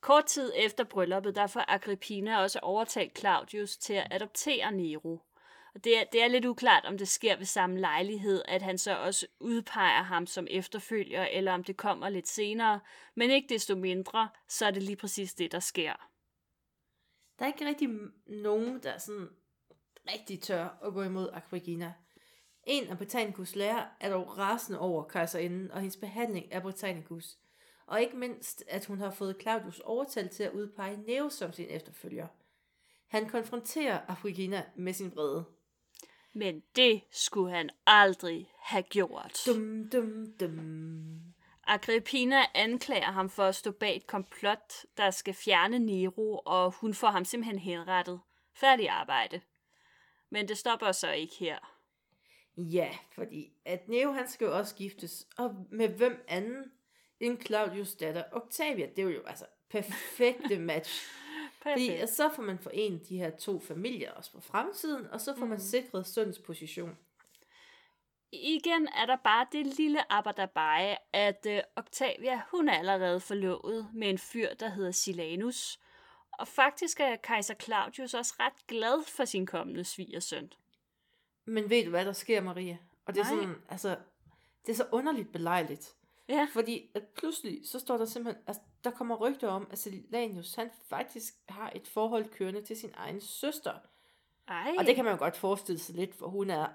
[0.00, 5.18] Kort tid efter brylluppet, der får Agrippina også overtalt Claudius til at adoptere Nero.
[5.74, 8.78] Og det er, det er lidt uklart, om det sker ved samme lejlighed, at han
[8.78, 12.80] så også udpeger ham som efterfølger, eller om det kommer lidt senere.
[13.14, 15.92] Men ikke desto mindre, så er det lige præcis det, der sker.
[17.38, 17.88] Der er ikke rigtig
[18.26, 19.28] nogen, der sådan
[20.12, 21.94] rigtig tør at gå imod Aquagina.
[22.64, 27.38] En af Britannicus lærer er dog rasende over kejserinden og hendes behandling af Britannicus.
[27.86, 31.66] Og ikke mindst, at hun har fået Claudius overtalt til at udpege Neo som sin
[31.68, 32.26] efterfølger.
[33.06, 35.44] Han konfronterer Agripina med sin vrede.
[36.32, 39.38] Men det skulle han aldrig have gjort.
[39.46, 41.20] Dum, dum, dum.
[41.66, 46.94] Agrippina anklager ham for at stå bag et komplot, der skal fjerne Nero, og hun
[46.94, 48.20] får ham simpelthen henrettet.
[48.54, 49.40] Færdig arbejde.
[50.30, 51.58] Men det stopper så ikke her.
[52.56, 56.64] Ja, fordi at Nero han skal jo også giftes, og med hvem anden
[57.20, 58.86] end Claudius datter Octavia.
[58.96, 61.06] Det er jo altså perfekte match.
[61.62, 65.46] Fordi så får man forenet de her to familier også på fremtiden, og så får
[65.46, 65.64] man mm.
[65.64, 66.98] sikret søns position.
[68.32, 74.10] Igen er der bare det lille arbejderbej, at uh, Octavia, hun er allerede forlovet med
[74.10, 75.80] en fyr, der hedder Silanus.
[76.32, 80.52] og faktisk er kejser Claudius også ret glad for sin kommende svigersøn.
[81.44, 82.78] Men ved du, hvad der sker, Maria?
[83.06, 83.34] Og det er Nej.
[83.34, 83.96] sådan, altså,
[84.66, 85.94] det er så underligt belejligt.
[86.30, 86.48] Ja.
[86.52, 90.70] Fordi at pludselig, så står der simpelthen, altså, der kommer rygter om, at Silanius, han
[90.88, 93.74] faktisk har et forhold kørende til sin egen søster.
[94.48, 94.74] Ej.
[94.78, 96.68] Og det kan man jo godt forestille sig lidt, for hun er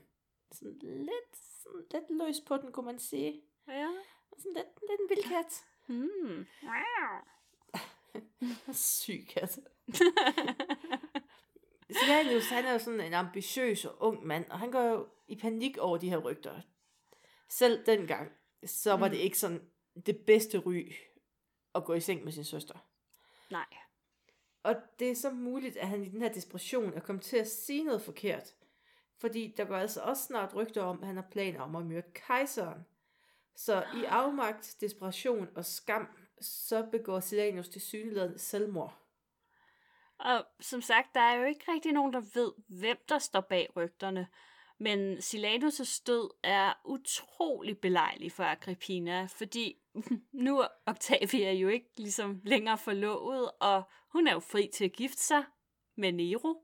[0.58, 3.42] sådan lidt, sådan lidt løs på den, kunne man sige.
[3.68, 3.88] Ja.
[4.38, 5.64] Sådan lidt, lidt en vild kat.
[5.86, 6.46] Hmm.
[9.00, 9.58] Syg kat.
[11.90, 15.36] Silanius, han er jo sådan en ambitiøs og ung mand, og han går jo i
[15.36, 16.60] panik over de her rygter.
[17.48, 18.32] Selv dengang,
[18.66, 19.10] så var Mm.
[19.12, 19.70] det ikke sådan
[20.06, 20.92] det bedste ry
[21.74, 22.74] at gå i seng med sin søster.
[23.50, 23.66] Nej.
[24.62, 27.48] Og det er så muligt, at han i den her desperation er kommet til at
[27.50, 28.54] sige noget forkert.
[29.20, 32.10] Fordi der går altså også snart rygter om, at han har planer om at myrde
[32.14, 32.86] kejseren.
[33.56, 36.08] Så i afmagt, desperation og skam,
[36.40, 38.98] så begår Silanius til synligheden selvmord.
[40.18, 43.68] Og som sagt, der er jo ikke rigtig nogen, der ved, hvem der står bag
[43.76, 44.28] rygterne.
[44.84, 49.76] Men Silanus' død er utrolig belejlig for Agrippina, fordi
[50.46, 54.92] nu er Octavia jo ikke ligesom længere forlovet, og hun er jo fri til at
[54.92, 55.44] gifte sig
[55.96, 56.54] med Nero.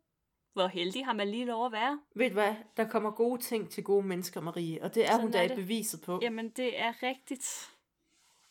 [0.52, 2.00] Hvor heldig har man lige lov at være.
[2.14, 2.54] Ved du hvad?
[2.76, 5.56] Der kommer gode ting til gode mennesker, Marie, og det er Sådan hun da det.
[5.56, 6.18] beviset på.
[6.22, 7.70] Jamen, det er rigtigt.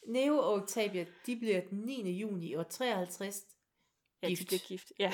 [0.07, 2.11] Neo og Octavia, de bliver den 9.
[2.11, 3.45] juni år 53.
[4.23, 4.47] Ja, Gift.
[4.47, 4.93] bliver gift.
[4.99, 5.11] Ja.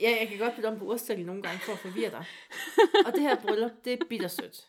[0.00, 2.24] Ja, jeg kan godt bytte om på ordstilling nogle gange for at forvirre dig.
[3.06, 4.68] Og det her bryllup, det er bittersødt.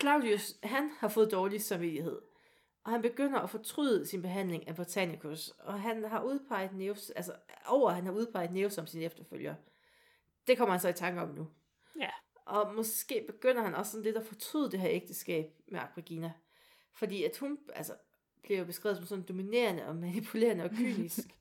[0.00, 2.18] Claudius, han har fået dårlig samvittighed.
[2.84, 5.48] Og han begynder at fortryde sin behandling af Britannicus.
[5.48, 7.32] Og han har udpeget Neos, altså
[7.66, 9.54] over han har udpeget Neos som sin efterfølger.
[10.46, 11.48] Det kommer han så i tanke om nu.
[12.00, 12.10] ja.
[12.46, 16.32] Og måske begynder han også sådan lidt at fortryde det her ægteskab med Agripina.
[16.92, 17.94] Fordi at hun altså,
[18.42, 21.18] bliver jo beskrevet som sådan dominerende og manipulerende og kynisk.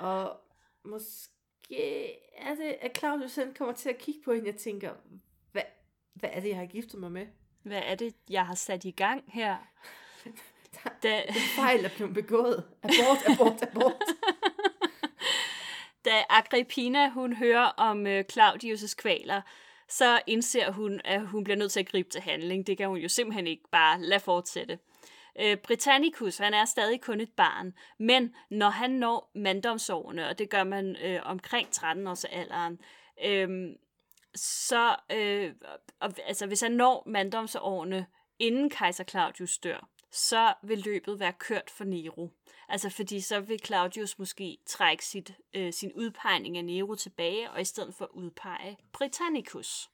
[0.00, 0.40] og
[0.84, 4.90] måske er det, at Claudius han kommer til at kigge på hende og tænker,
[5.52, 5.62] hvad,
[6.14, 7.26] hvad er det, jeg har giftet mig med?
[7.62, 9.56] Hvad er det, jeg har sat i gang her?
[11.02, 12.64] Da, En fejl er blevet begået.
[12.82, 13.94] Abort, abort, abort.
[16.04, 19.42] da Agrippina hun hører om øh, Claudius' kvaler,
[19.88, 22.66] så indser hun, at hun bliver nødt til at gribe til handling.
[22.66, 24.78] Det kan hun jo simpelthen ikke bare lade fortsætte.
[25.40, 30.50] Øh, Britannicus, han er stadig kun et barn, men når han når manddomsårene, og det
[30.50, 32.80] gør man øh, omkring 13 års alderen,
[33.24, 33.76] øh,
[34.34, 35.54] så, øh,
[36.00, 38.06] altså hvis han når manddomsårene,
[38.38, 42.28] inden kejser Claudius dør, så vil løbet være kørt for Nero.
[42.68, 47.60] Altså fordi så vil Claudius måske trække sit, øh, sin udpegning af Nero tilbage, og
[47.60, 49.90] i stedet for udpege Britannicus.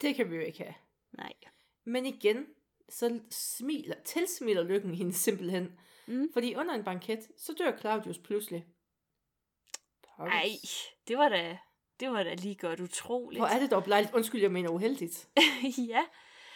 [0.00, 0.74] Det kan vi jo ikke have.
[1.12, 1.32] Nej.
[1.84, 2.46] Men igen,
[2.88, 5.78] så smiler, tilsmiler lykken hende simpelthen.
[6.06, 6.32] Mm.
[6.32, 8.66] Fordi under en banket, så dør Claudius pludselig.
[10.16, 10.34] Pokkers.
[10.34, 10.50] Ej,
[11.08, 11.58] det var da,
[12.00, 13.40] det var da lige godt utroligt.
[13.40, 14.14] Hvor er det dog belejligt.
[14.14, 15.28] Undskyld, jeg mener uheldigt.
[15.92, 16.04] ja,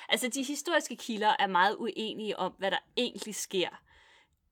[0.08, 3.82] altså de historiske kilder er meget uenige om, hvad der egentlig sker.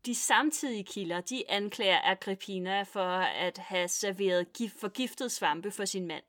[0.06, 6.06] De samtidige kilder, de anklager Agrippina for at have serveret gift, forgiftet svampe for sin
[6.06, 6.24] mand.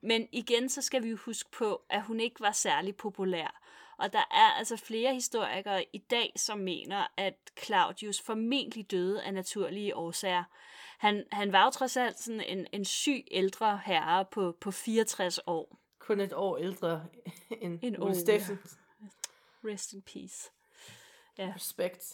[0.00, 3.60] Men igen, så skal vi huske på, at hun ikke var særlig populær.
[3.98, 9.34] Og der er altså flere historikere i dag, som mener, at Claudius formentlig døde af
[9.34, 10.44] naturlige årsager.
[10.98, 15.40] Han, han var jo trods alt sådan en, en syg ældre herre på, på 64
[15.46, 15.78] år.
[15.98, 17.06] Kun et år ældre
[17.60, 18.14] end En Ole.
[18.14, 18.58] Steffen.
[19.64, 20.50] Rest in peace.
[21.38, 22.04] Respekt.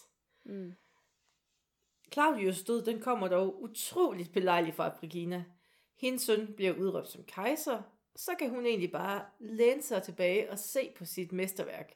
[0.45, 0.75] Mm.
[2.13, 5.45] Claudius død, den kommer dog utroligt belejligt fra Brigina.
[5.97, 7.83] Hendes søn bliver udråbt som kejser,
[8.17, 11.93] så kan hun egentlig bare læne sig tilbage og se på sit mesterværk.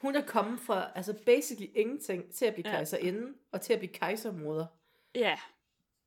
[0.00, 2.74] Hun er kommet fra, altså basically ingenting, til at blive Ja.
[2.74, 4.66] kejserinde, og til at blive kejsermoder.
[5.14, 5.38] Ja,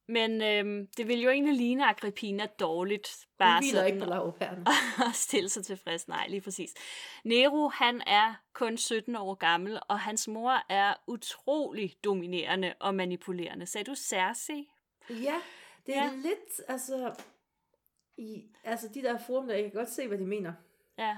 [0.08, 3.08] men øhm, det vil jo egentlig ligne Agrippina dårligt.
[3.20, 4.66] Hun Bare hviler ikke på lavpærne.
[5.10, 6.08] at stille sig tilfreds.
[6.08, 6.74] Nej, lige præcis.
[7.24, 13.66] Nero, han er kun 17 år gammel, og hans mor er utrolig dominerende og manipulerende.
[13.66, 14.72] Sagde du Cersei?
[15.10, 15.36] Ja,
[15.86, 16.12] det er ja.
[16.16, 17.14] lidt, altså,
[18.20, 20.54] i, altså de der forum, der jeg kan godt se, hvad de mener.
[20.98, 21.18] Ja.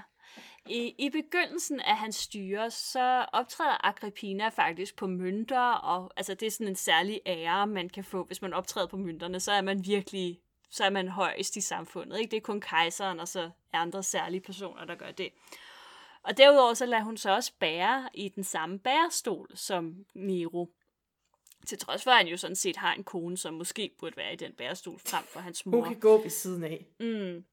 [0.68, 6.46] I, I begyndelsen af hans styre, så optræder Agrippina faktisk på mønter, og altså, det
[6.46, 9.60] er sådan en særlig ære, man kan få, hvis man optræder på mønterne, så er
[9.60, 10.40] man virkelig
[10.72, 12.18] så er man højst i samfundet.
[12.18, 12.30] Ikke?
[12.30, 15.28] Det er kun kejseren, og så andre særlige personer, der gør det.
[16.22, 20.68] Og derudover så lader hun så også bære i den samme bærestol som Nero.
[21.66, 24.32] Til trods for, at han jo sådan set har en kone, som måske burde være
[24.32, 25.80] i den bærestol frem for hans mor.
[25.80, 26.86] Hun kan gå ved siden af.
[27.00, 27.44] Mm.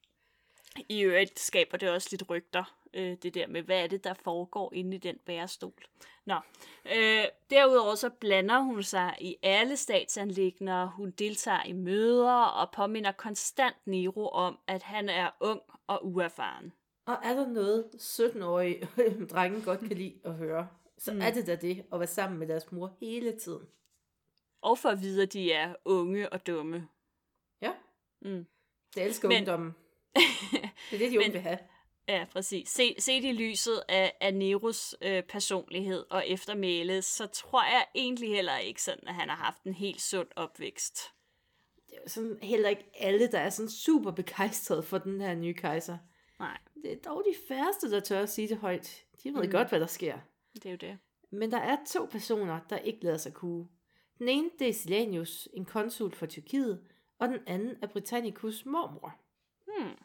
[0.90, 4.14] I øvrigt skaber det også lidt rygter, øh, det der med, hvad er det, der
[4.14, 5.84] foregår inde i den bærestol.
[6.26, 6.36] Nå,
[6.96, 13.12] øh, derudover så blander hun sig i alle statsanlægner, hun deltager i møder og påminder
[13.12, 16.74] konstant Nero om, at han er ung og uerfaren.
[17.06, 18.88] Og er der noget 17-årige
[19.32, 21.22] drenge godt kan lide at høre, så mm.
[21.22, 23.68] er det da det at være sammen med deres mor hele tiden.
[24.62, 26.88] Og for at vide, at de er unge og dumme.
[27.62, 27.72] Ja.
[28.22, 28.46] Mm.
[28.96, 29.76] Det elsker Men- ungdommen.
[30.92, 31.58] Det er det, de unge Men- vil have.
[32.08, 32.70] Ja, præcis.
[32.70, 38.30] Se, set i lyset af, af Neros øh, personlighed og eftermæle, så tror jeg egentlig
[38.30, 41.00] heller ikke sådan, at han har haft en helt sund opvækst.
[41.90, 45.36] Det er jo sådan heller ikke alle, der er sådan super begejstrede for den her
[45.36, 45.98] nye kejser.
[46.40, 49.04] Nej, Det er dog de færreste, der tør at sige det højt.
[49.24, 49.52] De ved mm.
[49.52, 50.18] godt, hvad der sker.
[50.54, 50.98] det er jo det.
[51.32, 53.68] Men der er to personer, der ikke lader sig kue.
[54.20, 56.84] Den ene, det er Silanius, en konsul for Tyrkiet,
[57.20, 59.16] og den anden er Britannicus mormor.
[59.68, 59.96] Hmm.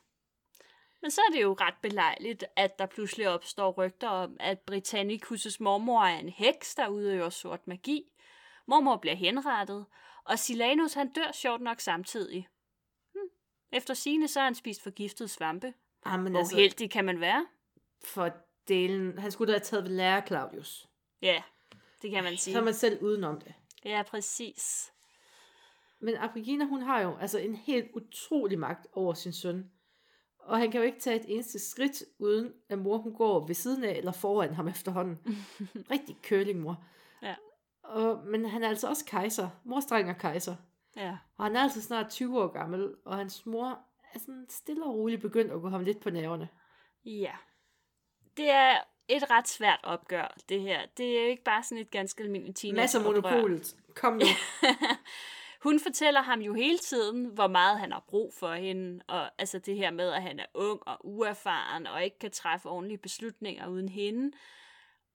[1.03, 5.57] Men så er det jo ret belejligt, at der pludselig opstår rygter om, at Britannicus'
[5.61, 8.03] mormor er en heks, der udøver sort magi.
[8.67, 9.87] Mormor bliver henrettet,
[10.25, 12.49] og Silanus han dør sjovt nok samtidig.
[13.15, 13.29] Hmm.
[13.73, 15.75] Efter sine så har han spist forgiftet svampe.
[16.05, 17.47] Ah, men Hvor altså, heldig kan man være?
[18.05, 18.31] for
[18.69, 20.89] delen, han skulle da have taget ved lærer Claudius.
[21.23, 21.43] Ja,
[22.03, 22.57] det kan man Så sige.
[22.57, 23.55] er man selv udenom det.
[23.85, 24.93] Ja, præcis.
[26.01, 29.71] Men Agripina, hun har jo altså en helt utrolig magt over sin søn.
[30.39, 33.55] Og han kan jo ikke tage et eneste skridt, uden at mor hun går ved
[33.55, 35.19] siden af eller foran ham efterhånden.
[35.91, 36.85] Rigtig curlingmor.
[37.23, 37.35] Ja.
[37.83, 39.49] Og, men han er altså også kejser.
[39.65, 40.57] Mors dreng er kejser.
[40.97, 41.19] Ja.
[41.37, 43.79] Og han er altså snart 20 år gammel, og hans mor
[44.15, 46.49] er sådan stille og roligt begyndt at gå ham lidt på nerverne.
[47.05, 47.33] Ja.
[48.37, 48.77] Det er
[49.09, 50.81] et ret svært opgør, det her.
[50.97, 53.77] Det er jo ikke bare sådan et ganske almindeligt teenage Masser af monopolet.
[53.95, 54.27] Kom nu.
[55.65, 59.59] Hun fortæller ham jo hele tiden, hvor meget han har brug for hende, og altså
[59.59, 63.67] det her med, at han er ung og uerfaren, og ikke kan træffe ordentlige beslutninger
[63.67, 64.37] uden hende.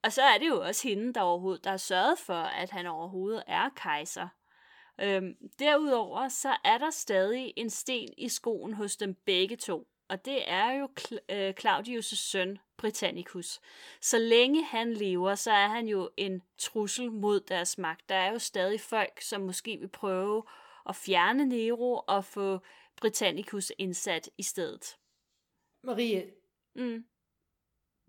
[0.03, 2.87] Og så er det jo også hende, der overhovedet der har sørget for, at han
[2.87, 4.27] overhovedet er kejser.
[5.01, 10.25] Øhm, derudover så er der stadig en sten i skoen hos dem begge to, og
[10.25, 13.59] det er jo Cl- øh, Claudius' søn, Britannicus.
[14.01, 18.09] Så længe han lever, så er han jo en trussel mod deres magt.
[18.09, 20.43] Der er jo stadig folk, som måske vil prøve
[20.89, 22.59] at fjerne Nero og få
[22.95, 24.97] Britannicus indsat i stedet.
[25.83, 26.31] Marie,
[26.75, 27.05] Mm.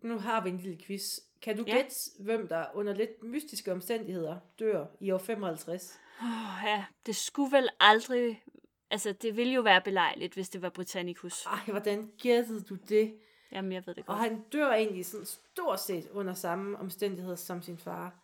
[0.02, 1.18] nu har vi en lille quiz.
[1.42, 1.76] Kan du Ja.
[1.76, 6.00] gætte, hvem der under lidt mystiske omstændigheder dør i år 55?
[6.20, 8.42] Oh, ja, det skulle vel aldrig...
[8.90, 11.46] Altså, det ville jo være belejligt, hvis det var Britannicus.
[11.46, 13.18] Ej, hvordan gættede du det?
[13.52, 14.18] Jamen, jeg ved det Og godt.
[14.18, 18.14] han dør egentlig sådan stort set under samme omstændigheder som sin far.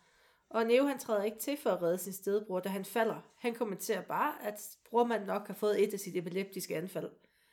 [0.49, 3.21] Og Neo han træder ikke til for at redde sin stedbror, da han falder.
[3.37, 7.09] Han kommenterer bare, at brormanden nok har fået et af sit epileptiske anfald.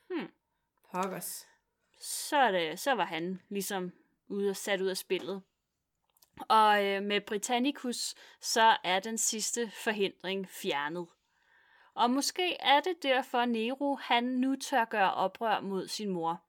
[0.09, 0.27] Hmm.
[0.91, 1.45] Pokkers.
[1.99, 3.91] så, det, så var han ligesom
[4.27, 5.41] ude og sat ud af spillet.
[6.49, 11.07] Og øh, med Britannicus, så er den sidste forhindring fjernet.
[11.95, 16.41] Og måske er det derfor, Nero han nu tør gøre oprør mod sin mor.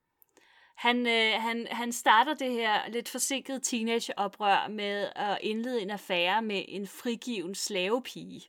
[0.74, 6.42] Han, øh, han, han starter det her lidt forsinkede teenageoprør med at indlede en affære
[6.42, 8.42] med en frigiven slavepige.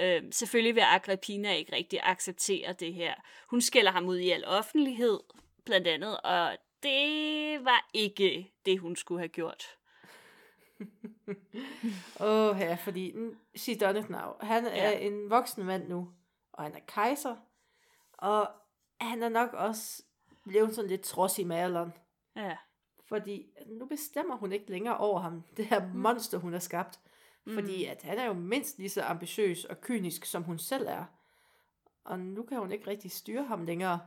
[0.00, 3.14] Øh, selvfølgelig vil Agrippina ikke rigtig acceptere det her.
[3.50, 5.20] Hun skælder ham ud i al offentlighed,
[5.64, 9.64] blandt andet, og det var ikke det, hun skulle have gjort.
[12.20, 14.32] Åh ja, fordi mm, she done it now.
[14.40, 14.98] Han er Ja.
[14.98, 16.08] en voksen mand nu,
[16.58, 17.36] og han er kejser.
[18.12, 18.50] Og
[19.00, 20.02] han er nok også
[20.46, 21.92] blevet sådan lidt trods i maleren.
[22.36, 22.56] Ja.
[23.08, 27.00] Fordi nu bestemmer hun ikke længere over ham, det her monster, hun har skabt.
[27.54, 31.04] Fordi at han er jo mindst lige så ambitiøs og kynisk, som hun selv er.
[32.04, 34.00] Og nu kan hun ikke rigtig styre ham længere.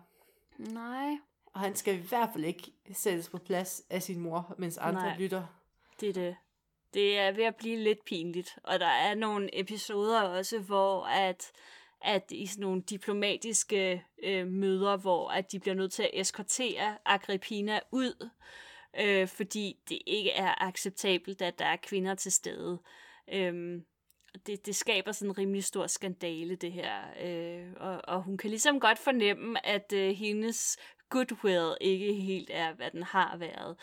[0.58, 4.78] Nej, Og han skal i hvert fald ikke sættes på plads af sin mor, mens
[4.78, 5.18] andre Nej.
[5.18, 5.44] lytter.
[6.00, 6.36] det er det.
[6.94, 8.60] Det er ved at blive lidt pinligt.
[8.64, 11.52] Og der er nogle episoder også, hvor at,
[12.02, 16.98] at i sådan nogle diplomatiske øh, møder, hvor at de bliver nødt til at eskortere
[17.06, 18.30] Agrippina ud,
[19.00, 22.82] øh, fordi det ikke er acceptabelt, at der er kvinder til stede.
[23.34, 23.82] Øh,
[24.46, 27.02] det, det skaber sådan en rimelig stor skandale, det her.
[27.22, 30.78] Øh, og, og hun kan ligesom godt fornemme, at øh, hendes
[31.10, 33.78] goodwill ikke helt er, hvad den har været.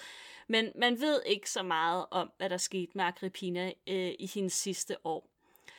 [0.49, 4.53] Men man ved ikke så meget om, hvad der skete med Agrippina øh, i hendes
[4.53, 5.31] sidste år.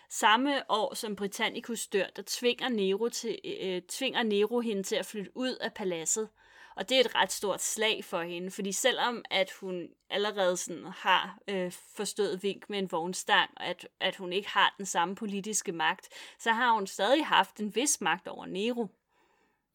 [0.10, 5.05] Samme år som Britannicus dør, der tvinger Nero, til, øh, tvinger Nero hende til at
[5.05, 6.30] flytte ud af paladset.
[6.76, 10.86] Og det er et ret stort slag for hende, fordi selvom at hun allerede sådan
[10.86, 15.16] har øh, forstået vink med en vognstang, og at, at hun ikke har den samme
[15.16, 18.88] politiske magt, så har hun stadig haft en vis magt over Nero.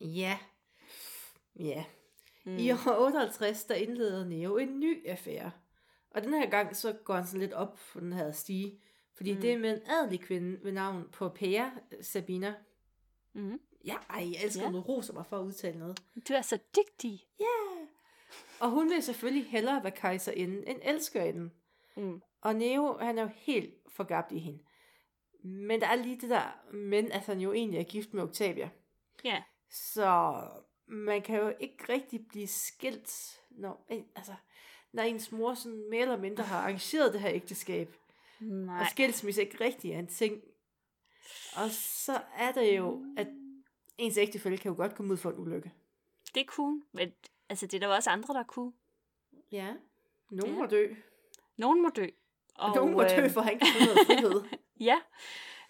[0.01, 0.39] Ja.
[1.61, 1.85] Ja.
[2.45, 2.57] Mm.
[2.57, 5.51] I år 58, der indleder Neo en ny affære.
[6.11, 8.81] Og den her gang, så går han sådan lidt op for den her stige.
[9.17, 9.41] Fordi mm.
[9.41, 12.55] det er med en adelig kvinde ved navn Popea Sabina.
[13.33, 13.61] Mm.
[13.85, 14.71] Ja, ej, jeg elsker, Ja.
[14.73, 16.03] du roser mig for at udtale noget.
[16.29, 17.27] Du er så dygtig.
[17.41, 17.47] Ja.
[18.61, 21.51] Og hun vil selvfølgelig hellere være kejserinde end elskerinde.
[21.97, 22.23] Mm.
[22.41, 24.59] Og Neo, han er jo helt forgabt i hende.
[25.43, 28.71] Men der er lige det der, men at han jo egentlig er gift med Octavia.
[29.25, 29.43] Ja.
[29.71, 30.41] Så
[30.87, 33.87] man kan jo ikke rigtig blive skilt, når,
[34.17, 34.35] altså,
[34.93, 37.95] når ens mor sådan mere eller mindre har arrangeret det her ægteskab.
[38.41, 38.81] Nej.
[38.81, 40.43] Og skilsmisse ikke rigtig er en ting.
[41.57, 43.27] Og så er det jo, at
[43.99, 45.73] ens ægtefælle kan jo godt komme ud for en ulykke.
[46.35, 47.13] Det kunne, men
[47.49, 48.73] altså, det er der også andre, der kunne.
[49.53, 49.75] Ja.
[50.31, 50.61] Nogen Ja.
[50.61, 50.95] må dø.
[51.57, 52.07] Nogen må dø.
[52.55, 54.43] Og, Nogen må dø, øh, for han kan få noget frihed.
[54.81, 54.99] Ja.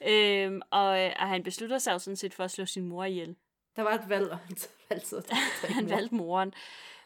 [0.07, 3.05] Øhm, og, øh, og han beslutter sig jo sådan set for at slå sin mor
[3.05, 3.37] ihjel.
[3.77, 4.57] Der var et valg, og han
[4.91, 6.55] valgte dræbe Han valgte moren.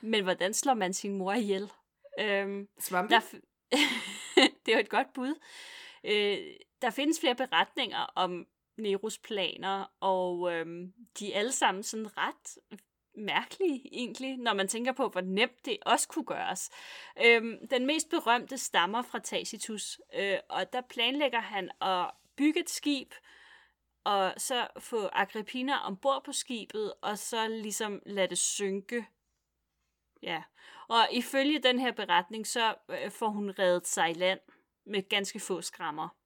[0.01, 1.71] Men hvordan slår man sin mor ihjel?
[2.21, 3.15] Øhm, Svampe?
[3.15, 3.21] der,
[4.69, 5.35] det er jo et godt bud.
[6.05, 6.39] Øh,
[6.83, 8.47] der findes flere beretninger om
[8.77, 10.67] Neros planer, og øh,
[11.19, 12.59] de er alle sammen sådan ret
[13.15, 16.71] mærkelige egentlig, når man tænker på, hvor nemt det også kunne gøres.
[17.27, 22.71] Øhm, den mest berømte stammer fra Tacitus, øh, og der planlægger han at bygge et
[22.71, 23.15] skib,
[24.05, 29.07] og så få Agrippina ombord på skibet, og så ligesom lade det synke.
[30.23, 30.43] Ja,
[30.89, 34.41] og ifølge den her beretning, så øh, får hun reddet sig i land
[34.89, 36.09] med ganske få skrammer.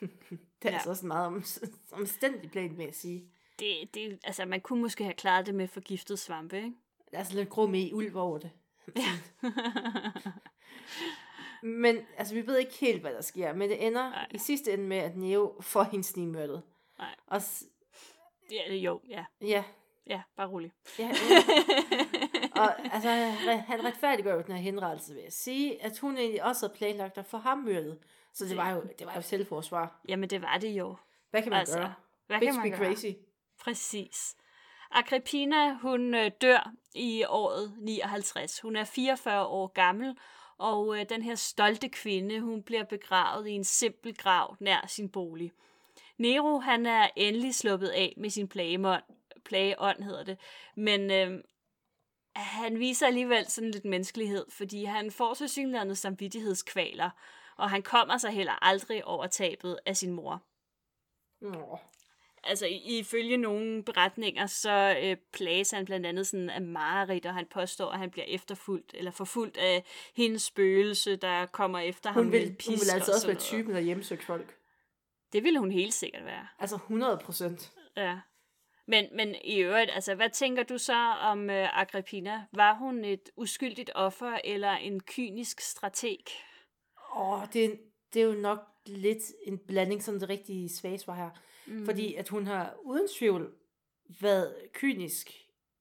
[0.00, 0.08] Det
[0.64, 0.68] Ja.
[0.68, 0.74] er ja.
[0.74, 1.44] altså også meget om,
[2.00, 3.30] omstændig plan med at sige.
[3.58, 6.72] Det, det, altså, man kunne måske have klaret det med forgiftet svampe, ikke?
[7.10, 8.50] Der er sådan lidt grum i ulv over det.
[11.62, 13.52] Men altså, vi ved ikke helt, hvad der sker.
[13.54, 14.26] Men det ender Nej.
[14.34, 16.62] I sidste ende med, at Neo får hendes snigmørtet.
[16.98, 17.14] Nej.
[17.26, 17.64] Og s-
[18.50, 19.24] ja, jo, ja.
[19.40, 19.64] ja,
[20.06, 20.72] Ja, bare rolig.
[20.98, 21.12] ja, ja.
[22.62, 23.08] og altså,
[23.66, 27.18] han retfærdiggør jo den her henrettelse ved at sige, at hun egentlig også havde planlagt
[27.18, 27.98] at få ham myrdet.
[28.32, 30.00] Så det var jo, det var jo selvforsvar.
[30.08, 30.96] Jamen, det var det jo.
[31.30, 31.94] Hvad kan man Altså, gøre?
[32.26, 32.92] Hvad Bitch kan man be gøre?
[32.92, 33.06] crazy.
[33.60, 34.36] Præcis.
[34.90, 38.60] Agrippina, hun øh, dør i året 59.
[38.60, 40.16] Hun er 44 år gammel,
[40.58, 45.08] og øh, den her stolte kvinde, hun bliver begravet i en simpel grav nær sin
[45.08, 45.52] bolig.
[46.18, 49.02] Nero, han er endelig sluppet af med sin plageånd,
[49.46, 50.38] plageånd hedder det,
[50.76, 51.42] men øh,
[52.36, 57.10] han viser alligevel sådan lidt menneskelighed, fordi han får så synligheden samvittighedskvaler,
[57.56, 60.42] og han kommer sig heller aldrig over tabet af sin mor
[61.40, 61.78] Nå.
[62.44, 67.34] altså i- ifølge nogle beretninger, så øh, plages han blandt andet sådan af mareridt, og
[67.34, 69.84] han påstår, at han bliver efterfulgt eller forfulgt af
[70.16, 73.36] hendes spøgelse, der kommer efter ham Hun med vil, hun vil altså og også være
[73.36, 74.56] typen, der hjemsøgt folk.
[75.32, 77.72] Det ville hun helt sikkert være, Altså 100 procent.
[77.96, 78.18] ja.
[78.86, 82.44] Men, men i øvrigt, altså, hvad tænker du så om øh, Agrippina?
[82.52, 86.18] Var hun et uskyldigt offer eller en kynisk strateg?
[87.16, 87.76] Åh, det, er-
[88.14, 91.30] det er jo nok lidt en blanding, sådan det rigtige svage svar her.
[91.66, 91.84] Mm.
[91.84, 93.52] Fordi at hun har uden tvivl
[94.20, 95.30] været kynisk.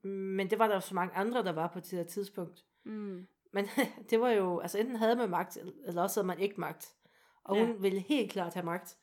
[0.03, 2.59] Men det var der jo så mange andre, der var på det her tidspunkt.
[2.83, 3.27] Mm.
[3.53, 3.65] Men
[4.09, 6.93] det var jo, altså enten havde man magt, eller også havde man ikke magt.
[7.43, 7.65] Og Ja.
[7.65, 8.97] hun ville helt klart have magt.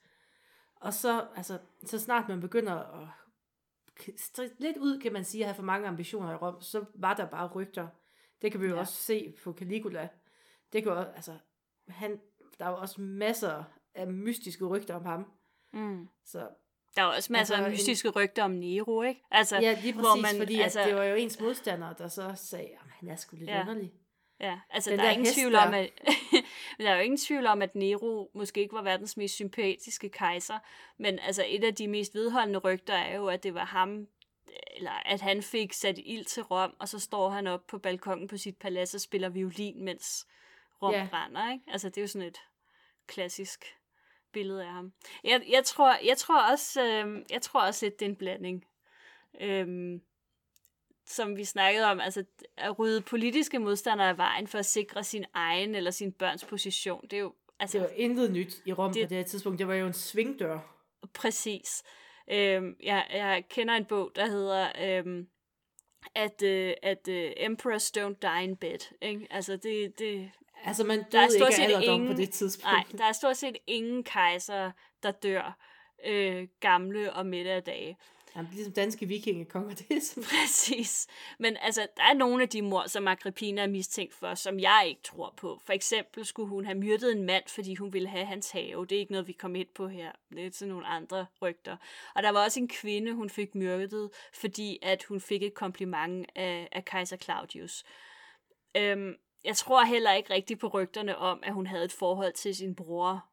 [0.76, 2.72] Og så, altså, så snart man begynder
[3.02, 3.08] at
[4.16, 7.14] stritte lidt ud, kan man sige, at have for mange ambitioner i Rom, så var
[7.14, 7.88] der bare rygter.
[8.42, 8.80] Det kan vi jo Ja.
[8.80, 10.08] også se på Caligula.
[10.72, 11.38] Det kan jo, altså,
[11.88, 12.20] han,
[12.58, 15.30] der er jo også masser af mystiske rygter om ham.
[15.72, 16.08] Mm.
[16.24, 16.48] Så
[16.96, 19.20] Der er også masser Altså, af en- mystiske rygter om Nero, ikke?
[19.30, 22.08] Altså, ja, lige hvor præcis, man- fordi altså- at det var jo ens modstander, der
[22.08, 23.54] så sagde, at han er sgu lidt Ja.
[23.56, 23.60] ja.
[23.60, 23.92] underlig.
[24.40, 25.90] Ja, altså Den der er der ingen hest tvivl om, at
[26.78, 30.08] men der er jo ingen tvivl om, at Nero måske ikke var verdens mest sympatiske
[30.08, 30.58] kejser,
[30.96, 34.06] men altså et af de mest vedholdende rygter er jo, at det var ham,
[34.76, 38.28] eller at han fik sat ild til Rom, og så står han op på balkongen
[38.28, 40.26] på sit palads og spiller violin, mens
[40.82, 41.06] Rom Ja.
[41.10, 41.64] brænder, ikke?
[41.68, 42.38] Altså det er jo sådan et
[43.06, 43.64] klassisk
[44.32, 44.92] billede af ham.
[45.24, 48.64] Jeg, jeg, tror, jeg tror også, øh, jeg tror også lidt, det er en blanding.
[49.40, 50.02] Øhm,
[51.12, 52.24] som vi snakkede om, altså
[52.56, 57.02] at rydde politiske modstandere af vejen for at sikre sin egen eller sin børns position.
[57.02, 59.58] Det er jo altså Det var intet nyt i Rom Det- på det her tidspunkt.
[59.58, 60.58] Det var jo en svingdør.
[61.14, 61.82] præcis.
[62.30, 65.26] Øhm, jeg, jeg kender en bog, der hedder øhm,
[66.14, 68.78] at, øh, at øh, Emperors don't die in bed.
[69.02, 69.26] Ikke?
[69.30, 70.30] Altså det, det,
[70.64, 72.64] Altså, man Der er døde stort ikke set ingen- på det tidspunkt.
[72.72, 74.70] nej, der er stort set ingen kejser,
[75.02, 75.58] der dør
[76.06, 77.96] øh, gamle og midt af dage.
[78.36, 80.22] Jamen, ligesom danske vikingekonger, det er sådan.
[80.22, 81.06] Præcis.
[81.38, 84.84] Men altså, der er nogle af de mor, som Agrippina er mistænkt for, som jeg
[84.88, 85.60] ikke tror på.
[85.64, 88.86] For eksempel skulle hun have myrdet en mand, fordi hun ville have hans have.
[88.86, 90.12] Det er ikke noget, vi kommer ind på her.
[90.30, 91.76] Det er sådan nogle andre rygter.
[92.14, 96.26] Og der var også en kvinde, hun fik myrdet, fordi at hun fik et kompliment
[96.34, 97.84] af, af kejser Claudius.
[98.76, 99.14] Øhm,
[99.44, 102.74] jeg tror heller ikke rigtigt på rygterne om, at hun havde et forhold til sin
[102.74, 103.24] bror.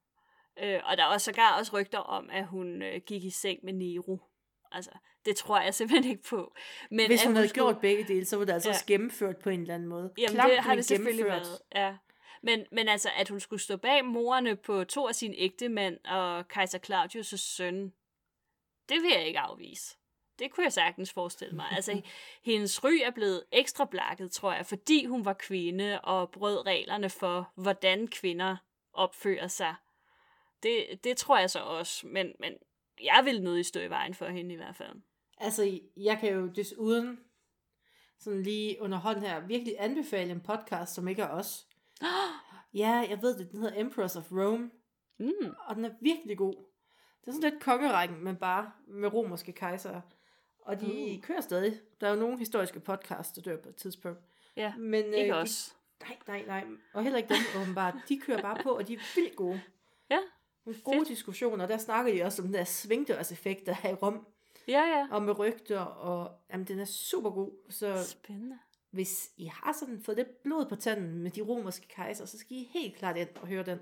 [0.63, 3.73] Øh, og der var sågar også rygter om, at hun øh, gik i seng med
[3.73, 4.28] Nero.
[4.71, 4.91] Altså,
[5.25, 6.55] det tror jeg simpelthen ikke på.
[6.91, 7.65] Men Hvis hun, hun havde skulle...
[7.65, 8.75] gjort begge dele, så var det altså ja.
[8.87, 10.13] gennemført på en eller anden måde.
[10.17, 11.59] Jamen, Klamt, det har det selvfølgelig været.
[11.75, 11.95] Ja.
[12.41, 16.47] Men, men altså, at hun skulle stå bag morerne på to af sine ægtemænd og
[16.47, 17.93] kejser Claudius' søn,
[18.89, 19.95] det vil jeg ikke afvise.
[20.39, 21.65] Det kunne jeg sagtens forestille mig.
[21.71, 22.01] Altså,
[22.45, 27.09] hendes ry er blevet ekstra blakket, tror jeg, fordi hun var kvinde og brød reglerne
[27.09, 28.57] for, hvordan kvinder
[28.93, 29.75] opfører sig.
[30.63, 32.53] Det, det tror jeg så også, men, men
[33.03, 35.01] jeg vil nødig stå i vejen for hende i hvert fald.
[35.37, 37.19] Altså, jeg kan jo desuden
[38.19, 41.67] sådan lige under hånden her virkelig anbefale en podcast, som ikke er os.
[42.73, 44.71] ja, jeg ved det, den hedder Empress of Rome.
[45.17, 45.55] Mm.
[45.67, 46.55] Og den er virkelig god.
[47.21, 50.01] Det er sådan lidt kongerækken, men bare med romerske kejsere.
[50.59, 51.21] Og de uh.
[51.23, 51.79] kører stadig.
[52.01, 54.19] Der er jo nogle historiske podcasts, der dør på et tidspunkt.
[54.55, 55.75] Ja, men, øh, ikke øh, os.
[56.01, 56.65] De, nej, nej, nej.
[56.93, 57.95] Og heller ikke dem, åbenbart.
[58.09, 59.61] De kører bare på, og de er vildt gode.
[60.09, 60.19] Ja,
[60.69, 61.07] Nogle gode fedt.
[61.07, 61.67] diskussioner.
[61.67, 64.27] Der snakker de også om den der svingdørseffekt, der er i Rom.
[64.67, 65.07] Ja, ja.
[65.11, 67.51] Og med rygter, og jamen, den er super god.
[67.69, 68.59] Så Spændende.
[68.91, 72.57] Hvis I har sådan fået lidt blod på tanden med de romerske kejser, så skal
[72.57, 73.79] I helt klart ind og høre den.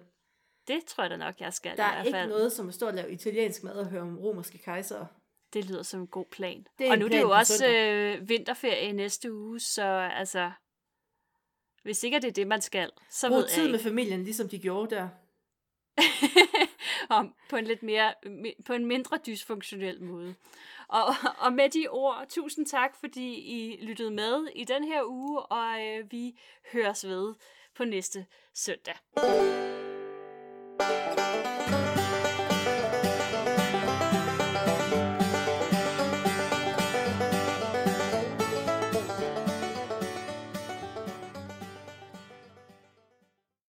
[0.67, 2.25] Det tror jeg da nok, jeg skal Der er i hvert fald.
[2.25, 5.05] ikke noget som at stå og lave italiensk mad og høre om romerske kejser.
[5.53, 6.65] Det lyder som en god plan.
[6.79, 9.83] Det og nu er det jo også øh, vinterferie næste uge, så
[10.13, 10.51] altså,
[11.83, 14.59] hvis ikke det er det, man skal, så Brug ved tid med familien, ligesom de
[14.59, 15.09] gjorde der.
[17.09, 18.13] om på en lidt mere,
[18.65, 20.35] på en mindre dysfunktionel måde.
[20.87, 21.05] Og,
[21.45, 25.85] og med de ord, tusind tak, fordi I lyttede med i den her uge, og
[25.85, 26.39] øh, vi
[26.73, 27.33] høres ved
[27.75, 28.95] på næste søndag.